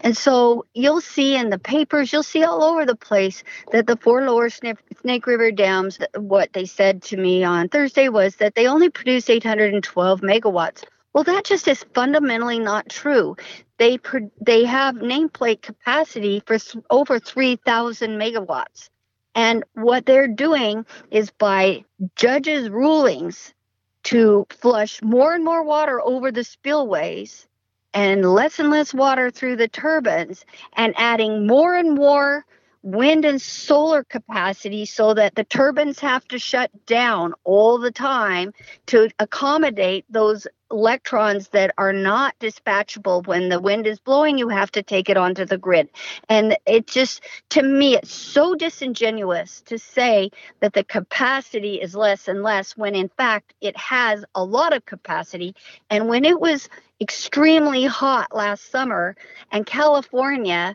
And 0.00 0.16
so 0.16 0.64
you'll 0.74 1.00
see 1.00 1.36
in 1.36 1.50
the 1.50 1.58
papers, 1.58 2.12
you'll 2.12 2.22
see 2.22 2.44
all 2.44 2.62
over 2.62 2.86
the 2.86 2.96
place 2.96 3.42
that 3.72 3.86
the 3.86 3.96
four 3.96 4.22
lower 4.22 4.50
Snake, 4.50 5.26
River 5.26 5.50
dams, 5.50 5.98
what 6.16 6.52
they 6.52 6.64
said 6.64 7.02
to 7.04 7.16
me 7.16 7.44
on 7.44 7.68
Thursday 7.68 8.08
was 8.08 8.36
that 8.36 8.54
they 8.54 8.66
only 8.66 8.90
produce 8.90 9.28
812 9.28 10.20
megawatts. 10.20 10.84
Well, 11.12 11.24
that 11.24 11.44
just 11.44 11.66
is 11.66 11.84
fundamentally 11.94 12.60
not 12.60 12.88
true. 12.88 13.36
They 13.78 13.98
they 14.40 14.64
have 14.64 14.96
nameplate 14.96 15.62
capacity 15.62 16.42
for 16.46 16.58
over 16.90 17.18
3,000 17.18 18.10
megawatts. 18.18 18.88
And 19.34 19.64
what 19.74 20.06
they're 20.06 20.28
doing 20.28 20.86
is 21.10 21.30
by 21.30 21.84
judges' 22.14 22.70
rulings 22.70 23.52
to 24.04 24.46
flush 24.50 25.02
more 25.02 25.34
and 25.34 25.44
more 25.44 25.64
water 25.64 26.00
over 26.00 26.30
the 26.30 26.44
spillways 26.44 27.47
and 27.98 28.24
less 28.24 28.60
and 28.60 28.70
less 28.70 28.94
water 28.94 29.28
through 29.28 29.56
the 29.56 29.66
turbines 29.66 30.46
and 30.74 30.94
adding 30.96 31.48
more 31.48 31.74
and 31.74 31.96
more 31.96 32.46
wind 32.84 33.24
and 33.24 33.42
solar 33.42 34.04
capacity 34.04 34.84
so 34.84 35.14
that 35.14 35.34
the 35.34 35.42
turbines 35.42 35.98
have 35.98 36.26
to 36.28 36.38
shut 36.38 36.70
down 36.86 37.34
all 37.42 37.76
the 37.76 37.90
time 37.90 38.54
to 38.86 39.10
accommodate 39.18 40.04
those 40.08 40.46
electrons 40.70 41.48
that 41.48 41.74
are 41.76 41.92
not 41.92 42.38
dispatchable. 42.38 43.26
When 43.26 43.48
the 43.48 43.60
wind 43.60 43.86
is 43.86 43.98
blowing 43.98 44.38
you 44.38 44.48
have 44.48 44.70
to 44.72 44.82
take 44.82 45.10
it 45.10 45.16
onto 45.16 45.44
the 45.44 45.58
grid. 45.58 45.88
And 46.28 46.56
it 46.66 46.86
just 46.86 47.22
to 47.50 47.62
me 47.64 47.96
it's 47.96 48.12
so 48.12 48.54
disingenuous 48.54 49.62
to 49.62 49.76
say 49.76 50.30
that 50.60 50.74
the 50.74 50.84
capacity 50.84 51.80
is 51.80 51.96
less 51.96 52.28
and 52.28 52.44
less 52.44 52.76
when 52.76 52.94
in 52.94 53.08
fact 53.08 53.54
it 53.60 53.76
has 53.76 54.24
a 54.36 54.44
lot 54.44 54.72
of 54.72 54.86
capacity. 54.86 55.56
And 55.90 56.08
when 56.08 56.24
it 56.24 56.38
was 56.38 56.68
extremely 57.00 57.84
hot 57.84 58.34
last 58.34 58.70
summer 58.70 59.14
and 59.52 59.66
california 59.66 60.74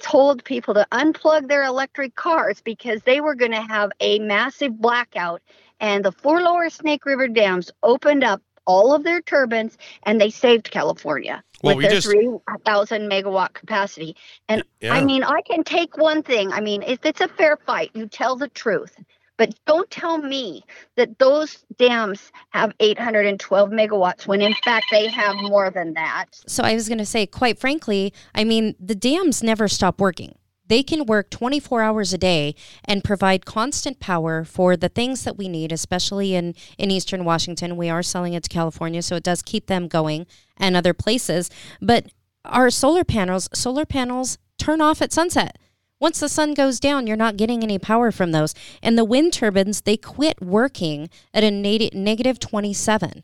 told 0.00 0.44
people 0.44 0.74
to 0.74 0.86
unplug 0.92 1.48
their 1.48 1.64
electric 1.64 2.14
cars 2.14 2.60
because 2.62 3.02
they 3.02 3.20
were 3.20 3.34
going 3.34 3.50
to 3.50 3.60
have 3.60 3.90
a 4.00 4.18
massive 4.18 4.80
blackout. 4.80 5.42
And 5.78 6.02
the 6.02 6.10
four 6.12 6.40
lower 6.40 6.70
Snake 6.70 7.04
River 7.04 7.28
dams 7.28 7.70
opened 7.82 8.24
up 8.24 8.40
all 8.66 8.94
of 8.94 9.04
their 9.04 9.20
turbines 9.20 9.76
and 10.04 10.18
they 10.18 10.30
saved 10.30 10.70
California 10.70 11.42
Well, 11.62 11.76
with 11.76 11.84
we 11.84 11.88
their 11.88 12.00
just- 12.00 12.06
3,000 12.08 13.10
megawatt 13.10 13.52
capacity. 13.52 14.16
And 14.48 14.64
Yeah. 14.80 14.94
I 14.94 15.04
mean, 15.04 15.22
I 15.22 15.42
can 15.42 15.64
take 15.64 15.98
one 15.98 16.22
thing. 16.22 16.50
I 16.50 16.60
mean, 16.60 16.82
if 16.82 17.04
it's 17.04 17.20
a 17.20 17.28
fair 17.28 17.58
fight, 17.66 17.90
you 17.92 18.06
tell 18.06 18.36
the 18.36 18.48
truth. 18.48 18.96
But 19.36 19.54
don't 19.66 19.90
tell 19.90 20.18
me 20.18 20.62
that 20.96 21.18
those 21.18 21.64
dams 21.76 22.30
have 22.50 22.72
812 22.78 23.70
megawatts 23.70 24.26
when 24.26 24.40
in 24.40 24.54
fact 24.64 24.86
they 24.90 25.08
have 25.08 25.36
more 25.36 25.70
than 25.70 25.94
that. 25.94 26.26
So 26.46 26.62
I 26.62 26.74
was 26.74 26.88
going 26.88 26.98
to 26.98 27.06
say, 27.06 27.26
quite 27.26 27.58
frankly, 27.58 28.12
I 28.34 28.44
mean, 28.44 28.74
the 28.78 28.94
dams 28.94 29.42
never 29.42 29.66
stop 29.66 30.00
working. 30.00 30.36
They 30.66 30.82
can 30.82 31.04
work 31.04 31.30
24 31.30 31.82
hours 31.82 32.12
a 32.12 32.18
day 32.18 32.54
and 32.84 33.04
provide 33.04 33.44
constant 33.44 34.00
power 34.00 34.44
for 34.44 34.76
the 34.76 34.88
things 34.88 35.24
that 35.24 35.36
we 35.36 35.48
need, 35.48 35.72
especially 35.72 36.34
in, 36.34 36.54
in 36.78 36.90
Eastern 36.90 37.24
Washington. 37.24 37.76
We 37.76 37.90
are 37.90 38.02
selling 38.02 38.32
it 38.32 38.44
to 38.44 38.48
California, 38.48 39.02
so 39.02 39.16
it 39.16 39.22
does 39.22 39.42
keep 39.42 39.66
them 39.66 39.88
going 39.88 40.26
and 40.56 40.74
other 40.74 40.94
places. 40.94 41.50
But 41.82 42.06
our 42.44 42.70
solar 42.70 43.04
panels, 43.04 43.48
solar 43.52 43.84
panels 43.84 44.38
turn 44.58 44.80
off 44.80 45.02
at 45.02 45.12
sunset. 45.12 45.58
Once 46.00 46.20
the 46.20 46.28
sun 46.28 46.54
goes 46.54 46.80
down, 46.80 47.06
you're 47.06 47.16
not 47.16 47.36
getting 47.36 47.62
any 47.62 47.78
power 47.78 48.10
from 48.10 48.32
those. 48.32 48.54
And 48.82 48.98
the 48.98 49.04
wind 49.04 49.32
turbines, 49.32 49.82
they 49.82 49.96
quit 49.96 50.40
working 50.42 51.08
at 51.32 51.44
a 51.44 51.50
nat- 51.50 51.94
negative 51.94 52.38
27. 52.38 53.22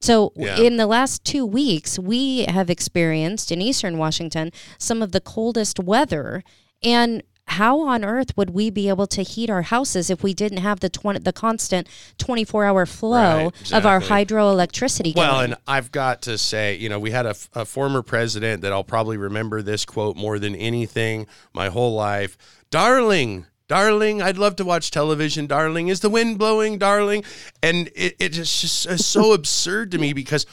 So 0.00 0.32
Yeah. 0.36 0.58
in 0.60 0.76
the 0.76 0.86
last 0.86 1.24
two 1.24 1.44
weeks, 1.44 1.98
we 1.98 2.44
have 2.44 2.70
experienced 2.70 3.50
in 3.50 3.60
eastern 3.62 3.98
Washington 3.98 4.52
some 4.78 5.02
of 5.02 5.12
the 5.12 5.20
coldest 5.20 5.80
weather. 5.80 6.42
And 6.82 7.22
how 7.48 7.80
on 7.80 8.04
earth 8.04 8.36
would 8.36 8.50
we 8.50 8.70
be 8.70 8.88
able 8.88 9.06
to 9.08 9.22
heat 9.22 9.50
our 9.50 9.62
houses 9.62 10.10
if 10.10 10.22
we 10.22 10.34
didn't 10.34 10.58
have 10.58 10.80
the 10.80 10.88
20, 10.88 11.20
the 11.20 11.32
constant 11.32 11.88
24 12.18 12.64
hour 12.64 12.86
flow 12.86 13.44
Right, 13.44 13.72
of 13.72 13.86
our 13.86 14.00
hydroelectricity? 14.00 15.14
Well, 15.16 15.32
going? 15.32 15.44
and 15.46 15.56
I've 15.66 15.90
got 15.92 16.22
to 16.22 16.38
say, 16.38 16.76
you 16.76 16.88
know, 16.88 16.98
we 16.98 17.10
had 17.10 17.26
a 17.26 17.34
former 17.34 18.02
president 18.02 18.62
that 18.62 18.72
I'll 18.72 18.84
probably 18.84 19.16
remember 19.16 19.62
this 19.62 19.84
quote 19.84 20.16
more 20.16 20.38
than 20.38 20.54
anything 20.54 21.26
my 21.52 21.68
whole 21.68 21.94
life. 21.94 22.36
Darling, 22.70 23.46
darling, 23.66 24.20
I'd 24.22 24.38
love 24.38 24.56
to 24.56 24.64
watch 24.64 24.90
television. 24.90 25.46
Darling, 25.46 25.88
is 25.88 26.00
the 26.00 26.10
wind 26.10 26.38
blowing? 26.38 26.78
Darling, 26.78 27.24
and 27.62 27.88
it, 27.94 28.14
it 28.18 28.28
just 28.30 28.60
just 28.62 29.04
so 29.10 29.32
absurd 29.32 29.90
to 29.92 29.98
me 29.98 30.12
because 30.12 30.46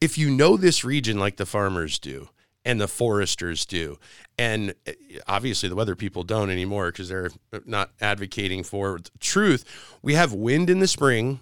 if 0.00 0.18
you 0.18 0.30
know 0.30 0.56
this 0.56 0.84
region 0.84 1.18
like 1.18 1.36
the 1.36 1.46
farmers 1.46 1.98
do 1.98 2.28
and 2.64 2.80
the 2.80 2.88
foresters 2.88 3.64
do, 3.64 3.98
and 4.38 4.74
eh, 4.86 4.92
obviously 5.26 5.68
the 5.68 5.74
weather 5.76 5.96
people 5.96 6.22
don't 6.22 6.50
anymore 6.50 6.90
because 6.90 7.08
they're 7.08 7.30
not 7.64 7.90
advocating 8.00 8.62
for 8.62 8.98
truth. 9.18 9.64
We 10.02 10.14
have 10.14 10.32
wind 10.32 10.68
in 10.68 10.80
the 10.80 10.88
spring 10.88 11.40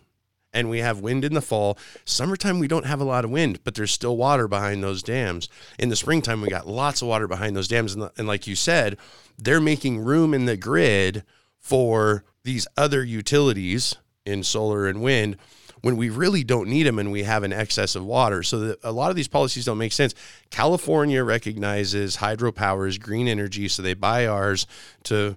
and 0.53 0.71
we 0.71 0.79
have 0.79 1.01
wind 1.01 1.25
in 1.25 1.35
the 1.35 1.43
fall. 1.43 1.79
Summertime, 2.05 2.59
we 2.59 2.69
don't 2.69 2.87
have 2.87 3.01
a 3.01 3.05
lot 3.05 3.25
of 3.25 3.31
wind, 3.31 3.61
but 3.65 3.75
there's 3.75 3.93
still 3.93 4.17
water 4.17 4.49
behind 4.49 4.83
those 4.83 5.03
dams. 5.03 5.49
In 5.79 5.89
the 5.89 5.97
springtime, 5.97 6.41
we 6.41 6.49
got 6.49 6.67
lots 6.67 7.03
of 7.03 7.09
water 7.09 7.29
behind 7.29 7.55
those 7.55 7.69
dams. 7.69 7.95
And 7.95 8.27
like 8.27 8.47
you 8.47 8.57
said, 8.57 8.97
they're 9.37 9.61
making 9.61 10.01
room 10.01 10.33
in 10.33 10.47
the 10.47 10.57
grid 10.57 11.25
for 11.59 12.25
these 12.45 12.67
other 12.77 13.05
utilities 13.05 13.97
in 14.25 14.43
solar 14.43 14.87
and 14.87 15.03
wind 15.03 15.37
when 15.83 15.97
we 15.97 16.11
really 16.11 16.45
don't 16.45 16.69
need 16.69 16.85
them 16.85 16.99
and 16.99 17.13
we 17.13 17.23
have 17.23 17.43
an 17.43 17.53
excess 17.53 17.95
of 17.95 18.05
water. 18.05 18.43
So 18.43 18.77
a 18.83 18.93
lot 18.93 19.11
of 19.11 19.17
these 19.17 19.29
policies 19.29 19.65
don't 19.65 19.79
make 19.79 19.93
sense. 19.93 20.15
California 20.51 21.23
recognizes 21.23 22.17
hydropower 22.17 22.89
as 22.89 22.99
green 22.99 23.29
energy, 23.29 23.69
so 23.69 23.83
they 23.83 23.95
buy 23.95 24.27
ours 24.27 24.67
to 25.05 25.37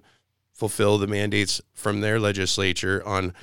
fulfill 0.52 0.98
the 0.98 1.06
mandates 1.06 1.60
from 1.72 2.00
their 2.00 2.20
legislature 2.20 3.02
on 3.04 3.34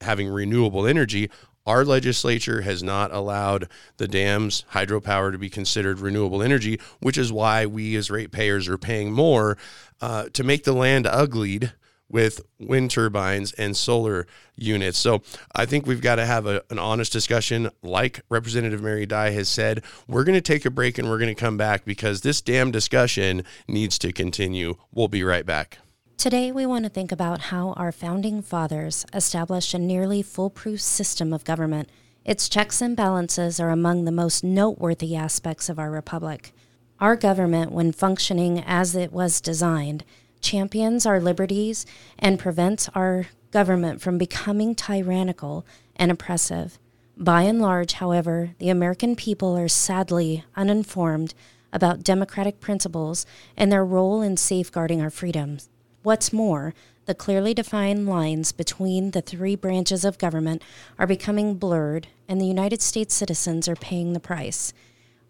having 0.00 0.28
renewable 0.28 0.86
energy. 0.86 1.30
Our 1.66 1.84
legislature 1.84 2.62
has 2.62 2.82
not 2.82 3.12
allowed 3.12 3.68
the 3.98 4.08
dams 4.08 4.64
hydropower 4.72 5.32
to 5.32 5.38
be 5.38 5.50
considered 5.50 6.00
renewable 6.00 6.42
energy, 6.42 6.80
which 7.00 7.18
is 7.18 7.30
why 7.30 7.66
we 7.66 7.94
as 7.96 8.10
ratepayers 8.10 8.68
are 8.68 8.78
paying 8.78 9.12
more 9.12 9.58
uh, 10.00 10.30
to 10.32 10.42
make 10.42 10.64
the 10.64 10.72
land 10.72 11.06
uglied 11.06 11.72
with 12.10 12.40
wind 12.58 12.90
turbines 12.90 13.52
and 13.52 13.76
solar 13.76 14.26
units. 14.56 14.98
So 14.98 15.22
I 15.54 15.66
think 15.66 15.86
we've 15.86 16.00
got 16.00 16.16
to 16.16 16.26
have 16.26 16.46
a, 16.46 16.62
an 16.70 16.78
honest 16.78 17.12
discussion. 17.12 17.70
Like 17.82 18.20
Representative 18.28 18.82
Mary 18.82 19.06
Dye 19.06 19.30
has 19.30 19.48
said, 19.48 19.84
we're 20.06 20.24
going 20.24 20.36
to 20.36 20.40
take 20.40 20.64
a 20.64 20.70
break 20.70 20.98
and 20.98 21.08
we're 21.08 21.18
going 21.18 21.34
to 21.34 21.40
come 21.40 21.56
back 21.56 21.84
because 21.84 22.22
this 22.22 22.40
damn 22.40 22.70
discussion 22.70 23.44
needs 23.66 23.98
to 23.98 24.12
continue. 24.12 24.76
We'll 24.92 25.08
be 25.08 25.22
right 25.22 25.46
back. 25.46 25.78
Today, 26.16 26.50
we 26.50 26.66
want 26.66 26.84
to 26.84 26.90
think 26.90 27.12
about 27.12 27.42
how 27.42 27.74
our 27.74 27.92
founding 27.92 28.42
fathers 28.42 29.06
established 29.12 29.72
a 29.72 29.78
nearly 29.78 30.20
foolproof 30.20 30.80
system 30.80 31.32
of 31.32 31.44
government. 31.44 31.88
Its 32.24 32.48
checks 32.48 32.82
and 32.82 32.96
balances 32.96 33.60
are 33.60 33.70
among 33.70 34.04
the 34.04 34.10
most 34.10 34.42
noteworthy 34.42 35.14
aspects 35.14 35.68
of 35.68 35.78
our 35.78 35.92
republic. 35.92 36.52
Our 36.98 37.14
government, 37.14 37.70
when 37.70 37.92
functioning 37.92 38.58
as 38.66 38.96
it 38.96 39.12
was 39.12 39.40
designed, 39.40 40.04
champions 40.40 41.06
our 41.06 41.20
liberties 41.20 41.86
and 42.18 42.38
prevents 42.38 42.88
our 42.94 43.26
government 43.50 44.00
from 44.00 44.18
becoming 44.18 44.74
tyrannical 44.74 45.64
and 45.96 46.10
oppressive. 46.10 46.78
By 47.16 47.42
and 47.42 47.60
large, 47.60 47.94
however, 47.94 48.50
the 48.58 48.68
American 48.68 49.16
people 49.16 49.56
are 49.56 49.68
sadly 49.68 50.44
uninformed 50.54 51.34
about 51.72 52.04
democratic 52.04 52.60
principles 52.60 53.26
and 53.56 53.72
their 53.72 53.84
role 53.84 54.22
in 54.22 54.36
safeguarding 54.36 55.02
our 55.02 55.10
freedoms. 55.10 55.68
What's 56.02 56.32
more, 56.32 56.74
the 57.06 57.14
clearly 57.14 57.54
defined 57.54 58.06
lines 58.06 58.52
between 58.52 59.10
the 59.10 59.20
three 59.22 59.56
branches 59.56 60.04
of 60.04 60.18
government 60.18 60.62
are 60.98 61.06
becoming 61.06 61.54
blurred, 61.54 62.06
and 62.28 62.40
the 62.40 62.46
United 62.46 62.82
States 62.82 63.14
citizens 63.14 63.66
are 63.66 63.76
paying 63.76 64.12
the 64.12 64.20
price. 64.20 64.72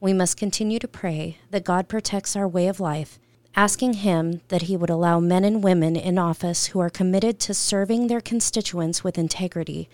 We 0.00 0.12
must 0.12 0.36
continue 0.36 0.78
to 0.80 0.88
pray 0.88 1.38
that 1.50 1.64
God 1.64 1.88
protects 1.88 2.36
our 2.36 2.46
way 2.46 2.68
of 2.68 2.80
life, 2.80 3.18
asking 3.58 3.94
Him 3.94 4.40
that 4.50 4.62
He 4.62 4.76
would 4.76 4.88
allow 4.88 5.18
men 5.18 5.42
and 5.42 5.64
women 5.64 5.96
in 5.96 6.16
office 6.16 6.66
who 6.66 6.78
are 6.78 6.88
committed 6.88 7.40
to 7.40 7.52
serving 7.52 8.06
their 8.06 8.20
constituents 8.20 9.02
with 9.02 9.18
integrity. 9.18 9.88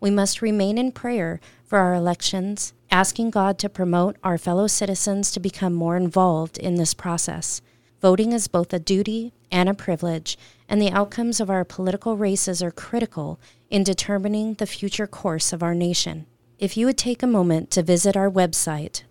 We 0.00 0.08
must 0.08 0.40
remain 0.40 0.78
in 0.78 0.92
prayer 0.92 1.38
for 1.66 1.78
our 1.78 1.92
elections, 1.92 2.72
asking 2.90 3.28
God 3.28 3.58
to 3.58 3.68
promote 3.68 4.16
our 4.24 4.38
fellow 4.38 4.66
citizens 4.66 5.30
to 5.32 5.40
become 5.40 5.74
more 5.74 5.98
involved 5.98 6.56
in 6.56 6.76
this 6.76 6.94
process. 6.94 7.60
Voting 8.00 8.32
is 8.32 8.48
both 8.48 8.72
a 8.72 8.78
duty 8.78 9.34
and 9.50 9.68
a 9.68 9.74
privilege, 9.74 10.38
and 10.66 10.80
the 10.80 10.90
outcomes 10.90 11.38
of 11.38 11.50
our 11.50 11.66
political 11.66 12.16
races 12.16 12.62
are 12.62 12.70
critical 12.70 13.38
in 13.68 13.84
determining 13.84 14.54
the 14.54 14.64
future 14.66 15.06
course 15.06 15.52
of 15.52 15.62
our 15.62 15.74
nation. 15.74 16.24
If 16.58 16.78
you 16.78 16.86
would 16.86 16.96
take 16.96 17.22
a 17.22 17.26
moment 17.26 17.70
to 17.72 17.82
visit 17.82 18.16
our 18.16 18.30
website, 18.30 19.02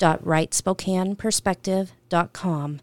www.rightspokaneperspective.com. 0.00 2.80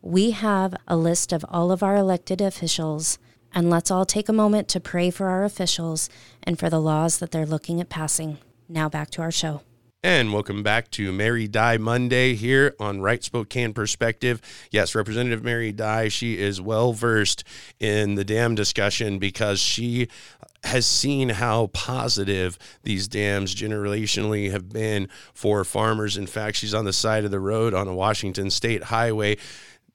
We 0.00 0.30
have 0.30 0.76
a 0.86 0.96
list 0.96 1.32
of 1.32 1.44
all 1.48 1.72
of 1.72 1.82
our 1.82 1.96
elected 1.96 2.40
officials, 2.40 3.18
and 3.52 3.68
let's 3.68 3.90
all 3.90 4.04
take 4.04 4.28
a 4.28 4.32
moment 4.32 4.68
to 4.68 4.78
pray 4.78 5.10
for 5.10 5.26
our 5.28 5.42
officials 5.42 6.08
and 6.44 6.56
for 6.58 6.70
the 6.70 6.80
laws 6.80 7.18
that 7.18 7.32
they're 7.32 7.44
looking 7.44 7.80
at 7.80 7.88
passing. 7.88 8.38
Now 8.68 8.88
back 8.88 9.10
to 9.10 9.20
our 9.22 9.32
show. 9.32 9.62
And 10.04 10.32
welcome 10.32 10.62
back 10.62 10.92
to 10.92 11.10
Mary 11.10 11.48
Dye 11.48 11.76
Monday 11.76 12.36
here 12.36 12.72
on 12.78 13.00
Right 13.00 13.20
Spokane 13.24 13.72
Perspective. 13.72 14.40
Yes, 14.70 14.94
Representative 14.94 15.42
Mary 15.42 15.72
Dye, 15.72 16.06
she 16.06 16.38
is 16.38 16.60
well 16.60 16.92
versed 16.92 17.42
in 17.80 18.14
the 18.14 18.24
dam 18.24 18.54
discussion 18.54 19.18
because 19.18 19.58
she 19.58 20.06
has 20.62 20.86
seen 20.86 21.30
how 21.30 21.66
positive 21.68 22.56
these 22.84 23.08
dams 23.08 23.56
generationally 23.56 24.52
have 24.52 24.68
been 24.68 25.08
for 25.34 25.64
farmers. 25.64 26.16
In 26.16 26.28
fact, 26.28 26.58
she's 26.58 26.74
on 26.74 26.84
the 26.84 26.92
side 26.92 27.24
of 27.24 27.32
the 27.32 27.40
road 27.40 27.74
on 27.74 27.88
a 27.88 27.94
Washington 27.94 28.50
State 28.50 28.84
highway, 28.84 29.36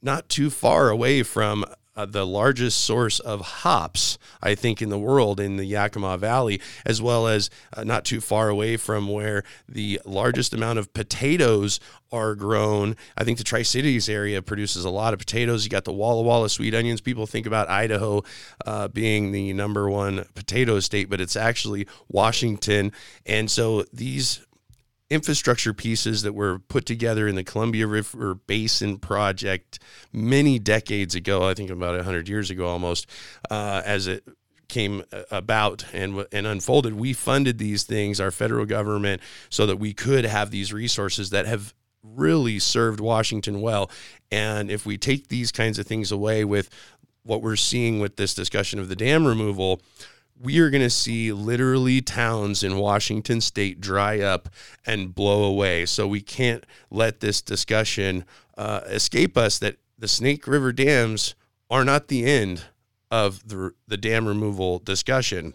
not 0.01 0.27
too 0.27 0.49
far 0.49 0.89
away 0.89 1.23
from 1.23 1.63
uh, 1.95 2.05
the 2.05 2.25
largest 2.25 2.83
source 2.83 3.19
of 3.19 3.41
hops, 3.41 4.17
I 4.41 4.55
think, 4.55 4.81
in 4.81 4.89
the 4.89 4.99
world 4.99 5.39
in 5.39 5.57
the 5.57 5.65
Yakima 5.65 6.17
Valley, 6.17 6.61
as 6.85 7.01
well 7.01 7.27
as 7.27 7.49
uh, 7.75 7.83
not 7.83 8.05
too 8.05 8.21
far 8.21 8.49
away 8.49 8.77
from 8.77 9.07
where 9.07 9.43
the 9.67 10.01
largest 10.05 10.53
amount 10.53 10.79
of 10.79 10.93
potatoes 10.93 11.79
are 12.11 12.35
grown. 12.35 12.95
I 13.17 13.23
think 13.23 13.37
the 13.37 13.43
Tri 13.43 13.63
Cities 13.63 14.07
area 14.07 14.41
produces 14.41 14.85
a 14.85 14.89
lot 14.89 15.13
of 15.13 15.19
potatoes. 15.19 15.63
You 15.63 15.69
got 15.69 15.83
the 15.83 15.93
Walla 15.93 16.21
Walla 16.21 16.49
sweet 16.49 16.75
onions. 16.75 17.01
People 17.01 17.25
think 17.25 17.45
about 17.45 17.69
Idaho 17.69 18.23
uh, 18.65 18.87
being 18.87 19.31
the 19.31 19.53
number 19.53 19.89
one 19.89 20.25
potato 20.35 20.79
state, 20.79 21.09
but 21.09 21.19
it's 21.19 21.35
actually 21.35 21.87
Washington. 22.07 22.91
And 23.25 23.49
so 23.49 23.83
these 23.91 24.45
infrastructure 25.13 25.73
pieces 25.73 26.23
that 26.23 26.33
were 26.33 26.57
put 26.57 26.85
together 26.85 27.27
in 27.27 27.35
the 27.35 27.43
Columbia 27.43 27.85
River 27.85 28.33
Basin 28.33 28.97
project 28.97 29.77
many 30.11 30.57
decades 30.57 31.13
ago, 31.13 31.47
I 31.47 31.53
think 31.53 31.69
about 31.69 31.95
100 31.95 32.27
years 32.27 32.49
ago 32.49 32.67
almost, 32.67 33.05
uh, 33.51 33.83
as 33.85 34.07
it 34.07 34.27
came 34.69 35.03
about 35.29 35.85
and 35.93 36.25
and 36.31 36.47
unfolded 36.47 36.93
we 36.93 37.13
funded 37.13 37.59
these 37.59 37.83
things 37.83 38.19
our 38.19 38.31
federal 38.31 38.65
government 38.65 39.21
so 39.49 39.67
that 39.67 39.77
we 39.77 39.93
could 39.93 40.25
have 40.25 40.49
these 40.49 40.73
resources 40.73 41.29
that 41.29 41.45
have 41.45 41.75
really 42.01 42.57
served 42.57 42.99
Washington 42.99 43.61
well. 43.61 43.91
And 44.31 44.71
if 44.71 44.85
we 44.85 44.97
take 44.97 45.27
these 45.27 45.51
kinds 45.51 45.77
of 45.77 45.85
things 45.85 46.11
away 46.11 46.43
with 46.43 46.69
what 47.21 47.41
we're 47.41 47.55
seeing 47.55 47.99
with 47.99 48.15
this 48.15 48.33
discussion 48.33 48.79
of 48.79 48.89
the 48.89 48.95
dam 48.95 49.27
removal 49.27 49.79
we 50.43 50.59
are 50.59 50.69
going 50.69 50.83
to 50.83 50.89
see 50.89 51.31
literally 51.31 52.01
towns 52.01 52.63
in 52.63 52.77
Washington 52.77 53.39
state 53.39 53.79
dry 53.79 54.19
up 54.19 54.49
and 54.85 55.15
blow 55.15 55.45
away. 55.45 55.85
So 55.85 56.05
we 56.05 56.19
can't 56.19 56.65
let 56.91 57.21
this 57.21 57.41
discussion 57.41 58.25
uh, 58.57 58.81
escape 58.87 59.37
us 59.37 59.57
that 59.59 59.77
the 59.97 60.07
Snake 60.09 60.45
River 60.45 60.73
dams 60.73 61.33
are 61.69 61.85
not 61.85 62.09
the 62.09 62.25
end 62.25 62.65
of 63.09 63.47
the, 63.47 63.73
the 63.87 63.95
dam 63.95 64.27
removal 64.27 64.79
discussion. 64.79 65.53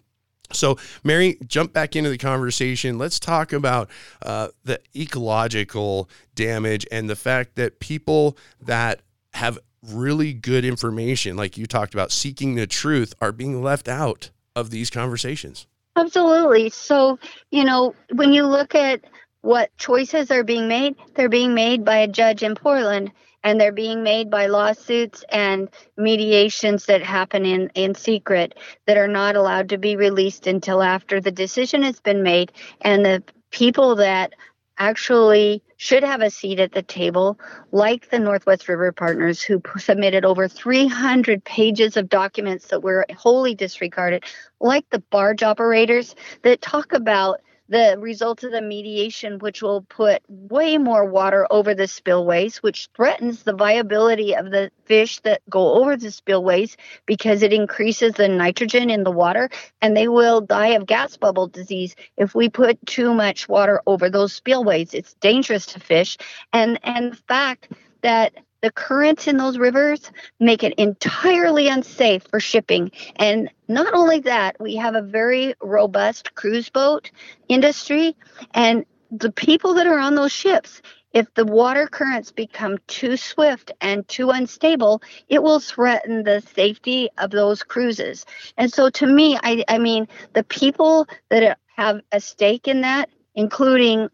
So, 0.53 0.79
Mary, 1.05 1.37
jump 1.47 1.75
back 1.75 1.95
into 1.95 2.09
the 2.09 2.17
conversation. 2.17 2.97
Let's 2.97 3.21
talk 3.21 3.53
about 3.53 3.91
uh, 4.23 4.49
the 4.65 4.81
ecological 4.97 6.09
damage 6.35 6.87
and 6.91 7.11
the 7.11 7.17
fact 7.17 7.57
that 7.57 7.79
people 7.81 8.39
that 8.63 9.03
have 9.35 9.59
really 9.87 10.33
good 10.33 10.65
information, 10.65 11.37
like 11.37 11.59
you 11.59 11.67
talked 11.67 11.93
about, 11.93 12.11
seeking 12.11 12.55
the 12.55 12.67
truth, 12.67 13.13
are 13.21 13.33
being 13.33 13.63
left 13.63 13.87
out 13.87 14.31
of 14.59 14.71
these 14.71 14.91
conversations. 14.91 15.67
Absolutely. 15.97 16.71
So, 16.71 17.19
you 17.51 17.65
know, 17.65 17.95
when 18.13 18.33
you 18.33 18.47
look 18.47 18.75
at 18.75 19.01
what 19.41 19.77
choices 19.79 20.31
are 20.31 20.45
being 20.45 20.69
made, 20.69 20.97
they're 21.15 21.29
being 21.29 21.55
made 21.55 21.85
by 21.85 21.99
a 21.99 22.09
judge 22.09 22.43
in 22.43 22.55
Portland 22.55 23.13
and 23.45 23.61
they're 23.61 23.73
being 23.73 24.03
made 24.03 24.31
by 24.31 24.47
lawsuits 24.47 25.25
and 25.31 25.69
mediations 25.97 26.87
that 26.87 27.03
happen 27.03 27.47
in, 27.47 27.71
in 27.75 27.95
secret 27.95 28.55
that 28.87 28.97
are 28.97 29.09
not 29.09 29.37
allowed 29.37 29.69
to 29.71 29.79
be 29.79 29.97
released 29.97 30.47
until 30.47 30.83
after 30.83 31.21
the 31.21 31.31
decision 31.31 31.83
has 31.83 32.01
been 32.01 32.23
made 32.23 32.53
and 32.81 33.05
the 33.05 33.23
people 33.51 33.97
that 33.97 34.35
actually 34.79 35.63
should 35.77 36.03
have 36.03 36.21
a 36.21 36.31
seat 36.31 36.59
at 36.61 36.73
the 36.73 36.83
table, 36.83 37.39
like 37.73 38.11
the 38.11 38.19
Northwest 38.19 38.69
River 38.69 38.93
Partners, 38.93 39.43
who 39.43 39.63
submitted 39.79 40.25
over 40.25 40.49
300 40.49 41.45
pages 41.45 41.97
of 41.97 42.09
documents 42.09 42.69
that 42.69 42.83
were 42.83 43.07
wholly 43.17 43.55
disregarded, 43.55 44.25
like 44.61 44.89
the 44.91 44.99
barge 45.11 45.43
operators 45.43 46.15
that 46.43 46.61
talk 46.61 46.93
about 46.93 47.41
the 47.69 47.97
results 47.99 48.45
of 48.45 48.53
the 48.53 48.63
mediation, 48.63 49.39
which 49.39 49.63
will 49.63 49.83
put 49.83 50.23
way 50.29 50.79
more 50.79 51.05
water 51.05 51.47
over 51.51 51.75
the 51.75 51.87
spillways, 51.87 52.59
which 52.59 52.89
threatens 52.97 53.43
the 53.43 53.53
viability 53.53 54.35
of 54.35 54.51
the 54.51 54.71
fish 54.85 55.21
that 55.21 55.43
go 55.51 55.75
over 55.75 55.97
the 55.97 56.11
spillways 56.11 56.77
because 57.07 57.43
it 57.43 57.53
increases 57.53 58.15
the 58.15 58.29
nitrogen 58.29 58.91
in 58.91 59.05
the 59.05 59.11
water 59.11 59.51
and 59.83 59.97
they 59.97 60.09
will 60.09 60.41
die 60.41 60.69
of 60.69 60.87
gas 60.87 61.17
bubble 61.17 61.47
disease 61.47 61.95
if 62.17 62.35
we 62.35 62.49
put 62.49 62.85
too 62.87 63.13
much 63.13 63.49
water 63.49 63.83
over 63.87 64.09
those 64.09 64.33
spillways. 64.33 64.95
It's 64.95 65.15
dangerous 65.15 65.67
to 65.67 65.81
fish. 65.81 66.17
And 66.53 66.79
and 66.83 67.13
the 67.13 67.17
fact 67.17 67.69
that 68.03 68.33
the 68.61 68.73
currents 68.73 69.27
in 69.27 69.37
those 69.37 69.59
rivers 69.59 70.11
make 70.41 70.63
it 70.63 70.75
entirely 70.75 71.69
unsafe 71.69 72.25
for 72.29 72.41
shipping. 72.41 72.91
And 73.17 73.51
not 73.69 73.95
only 73.95 74.21
that, 74.21 74.57
we 74.61 74.77
have 74.77 74.95
a 74.95 75.03
very 75.03 75.55
robust 75.63 76.35
cruise 76.35 76.69
boat 76.69 77.11
industry. 77.49 78.17
And 78.55 78.85
the 79.11 79.33
people 79.33 79.75
that 79.75 79.87
are 79.87 79.99
on 79.99 80.15
those 80.15 80.33
ships, 80.33 80.83
if 81.13 81.33
the 81.35 81.45
water 81.45 81.87
currents 81.87 82.33
become 82.33 82.79
too 82.87 83.17
swift 83.17 83.73
and 83.81 84.07
too 84.09 84.31
unstable, 84.31 85.03
it 85.29 85.43
will 85.43 85.61
threaten 85.61 86.25
the 86.25 86.43
safety 86.55 87.09
of 87.17 87.31
those 87.31 87.63
cruises. 87.63 88.27
And 88.57 88.73
so, 88.73 88.91
to 88.91 89.07
me, 89.07 89.39
I, 89.43 89.65
I 89.69 89.79
mean, 89.79 90.09
the 90.35 90.45
people 90.45 91.07
that 91.31 91.59
have 91.77 92.01
a 92.13 92.21
stake 92.21 92.69
in 92.69 92.83
that, 92.83 93.09
including 93.35 94.09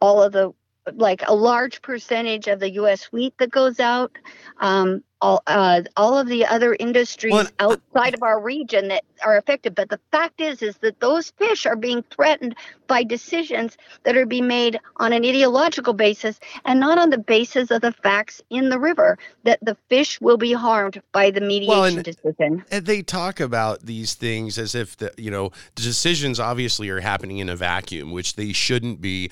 all 0.00 0.22
of 0.22 0.32
the 0.32 0.52
like 0.96 1.22
a 1.26 1.34
large 1.34 1.82
percentage 1.82 2.46
of 2.46 2.60
the 2.60 2.70
U.S. 2.72 3.04
wheat 3.12 3.34
that 3.38 3.50
goes 3.50 3.80
out, 3.80 4.12
um, 4.60 5.02
all 5.20 5.42
uh, 5.46 5.82
all 5.96 6.18
of 6.18 6.28
the 6.28 6.46
other 6.46 6.74
industries 6.78 7.32
well, 7.32 7.46
outside 7.58 8.14
of 8.14 8.22
our 8.22 8.40
region 8.40 8.88
that 8.88 9.04
are 9.24 9.36
affected. 9.36 9.74
But 9.74 9.90
the 9.90 10.00
fact 10.10 10.40
is, 10.40 10.62
is 10.62 10.78
that 10.78 11.00
those 11.00 11.30
fish 11.32 11.66
are 11.66 11.76
being 11.76 12.02
threatened 12.10 12.54
by 12.86 13.02
decisions 13.04 13.76
that 14.04 14.16
are 14.16 14.26
being 14.26 14.48
made 14.48 14.80
on 14.96 15.12
an 15.12 15.24
ideological 15.24 15.92
basis 15.92 16.40
and 16.64 16.80
not 16.80 16.98
on 16.98 17.10
the 17.10 17.18
basis 17.18 17.70
of 17.70 17.82
the 17.82 17.92
facts 17.92 18.40
in 18.50 18.70
the 18.70 18.78
river. 18.78 19.18
That 19.44 19.58
the 19.62 19.76
fish 19.88 20.20
will 20.20 20.38
be 20.38 20.52
harmed 20.52 21.02
by 21.12 21.30
the 21.30 21.40
mediation 21.40 21.68
well, 21.68 21.84
and, 21.84 22.02
decision. 22.02 22.64
And 22.70 22.86
they 22.86 23.02
talk 23.02 23.40
about 23.40 23.80
these 23.82 24.14
things 24.14 24.58
as 24.58 24.74
if 24.74 24.96
the 24.96 25.12
you 25.18 25.30
know 25.30 25.50
the 25.74 25.82
decisions 25.82 26.40
obviously 26.40 26.88
are 26.88 27.00
happening 27.00 27.38
in 27.38 27.48
a 27.48 27.56
vacuum, 27.56 28.10
which 28.10 28.36
they 28.36 28.52
shouldn't 28.52 29.00
be 29.00 29.30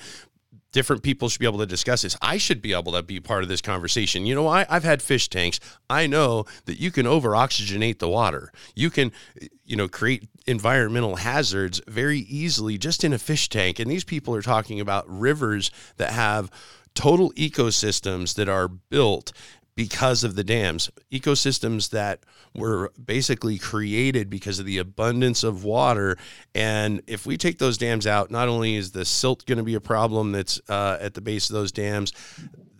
different 0.71 1.03
people 1.03 1.29
should 1.29 1.39
be 1.39 1.45
able 1.45 1.59
to 1.59 1.65
discuss 1.65 2.03
this. 2.03 2.15
I 2.21 2.37
should 2.37 2.61
be 2.61 2.73
able 2.73 2.91
to 2.93 3.03
be 3.03 3.19
part 3.19 3.43
of 3.43 3.49
this 3.49 3.61
conversation. 3.61 4.25
You 4.25 4.35
know, 4.35 4.47
I, 4.47 4.65
I've 4.69 4.83
had 4.83 5.01
fish 5.01 5.27
tanks. 5.27 5.59
I 5.89 6.07
know 6.07 6.45
that 6.65 6.79
you 6.79 6.91
can 6.91 7.07
over 7.07 7.31
oxygenate 7.31 7.99
the 7.99 8.09
water. 8.09 8.51
You 8.75 8.89
can, 8.89 9.11
you 9.65 9.75
know, 9.75 9.87
create 9.87 10.27
environmental 10.45 11.17
hazards 11.17 11.81
very 11.87 12.19
easily 12.19 12.77
just 12.77 13.03
in 13.03 13.13
a 13.13 13.19
fish 13.19 13.49
tank. 13.49 13.79
And 13.79 13.89
these 13.89 14.03
people 14.03 14.35
are 14.35 14.41
talking 14.41 14.79
about 14.79 15.09
rivers 15.09 15.71
that 15.97 16.11
have 16.11 16.51
total 16.93 17.31
ecosystems 17.33 18.35
that 18.35 18.49
are 18.49 18.67
built 18.67 19.31
because 19.79 20.25
of 20.25 20.35
the 20.35 20.43
dams, 20.43 20.91
ecosystems 21.09 21.91
that 21.91 22.19
were 22.53 22.91
basically 23.05 23.57
created 23.57 24.29
because 24.29 24.59
of 24.59 24.65
the 24.65 24.77
abundance 24.77 25.41
of 25.41 25.63
water. 25.63 26.17
And 26.53 27.01
if 27.07 27.25
we 27.25 27.37
take 27.37 27.59
those 27.59 27.77
dams 27.77 28.05
out, 28.05 28.29
not 28.29 28.49
only 28.49 28.75
is 28.75 28.91
the 28.91 29.05
silt 29.05 29.45
going 29.45 29.57
to 29.57 29.63
be 29.63 29.75
a 29.75 29.79
problem 29.79 30.33
that's 30.33 30.59
uh, 30.67 30.97
at 30.99 31.13
the 31.13 31.21
base 31.21 31.49
of 31.49 31.53
those 31.53 31.71
dams, 31.71 32.11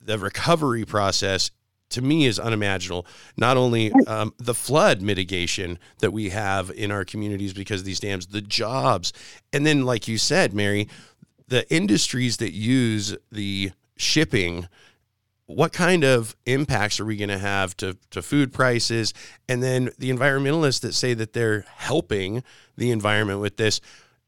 the 0.04 0.20
recovery 0.20 0.84
process 0.84 1.52
to 1.92 2.02
me 2.02 2.26
is 2.26 2.38
unimaginable. 2.38 3.08
Not 3.38 3.56
only 3.56 3.94
um, 4.06 4.34
the 4.38 4.54
flood 4.54 5.02
mitigation 5.02 5.80
that 6.00 6.12
we 6.12 6.32
have 6.32 6.70
in 6.70 6.92
our 6.92 7.06
communities 7.06 7.54
because 7.54 7.80
of 7.80 7.86
these 7.86 8.02
dams, 8.02 8.28
the 8.28 8.42
jobs, 8.42 9.14
and 9.54 9.66
then, 9.66 9.86
like 9.86 10.10
you 10.10 10.18
said, 10.18 10.54
Mary, 10.54 10.90
the 11.48 11.66
industries 11.74 12.36
that 12.38 12.52
use 12.52 13.16
the 13.32 13.72
shipping 13.96 14.68
what 15.50 15.74
kind 15.74 16.04
of 16.04 16.36
impacts 16.46 17.00
are 17.00 17.06
we 17.06 17.18
going 17.18 17.30
to 17.30 17.40
have 17.40 17.76
to, 17.76 17.98
to 18.12 18.22
food 18.22 18.54
prices? 18.54 19.16
And 19.48 19.64
then 19.64 19.90
the 19.98 20.12
environmentalists 20.12 20.82
that 20.82 20.94
say 20.94 21.16
that 21.16 21.34
they're 21.34 21.66
helping 21.76 22.44
the 22.78 22.92
environment 22.92 23.40
with 23.40 23.58
this, 23.58 23.82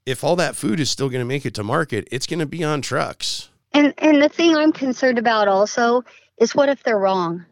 if 0.08 0.24
all 0.24 0.36
that 0.38 0.56
food 0.56 0.80
is 0.80 0.90
still 0.90 1.10
going 1.10 1.22
to 1.22 1.26
make 1.26 1.46
it 1.46 1.54
to 1.54 1.64
market, 1.64 2.08
it's 2.12 2.26
going 2.26 2.40
to 2.40 2.48
be 2.48 2.64
on 2.64 2.82
trucks. 2.82 3.50
And 3.72 3.94
and 4.00 4.20
the 4.20 4.30
thing 4.30 4.56
I'm 4.56 4.72
concerned 4.72 5.20
about 5.20 5.48
also 5.48 6.04
is 6.40 6.56
what 6.56 6.70
if 6.70 6.82
they're 6.82 6.98
wrong? 6.98 7.46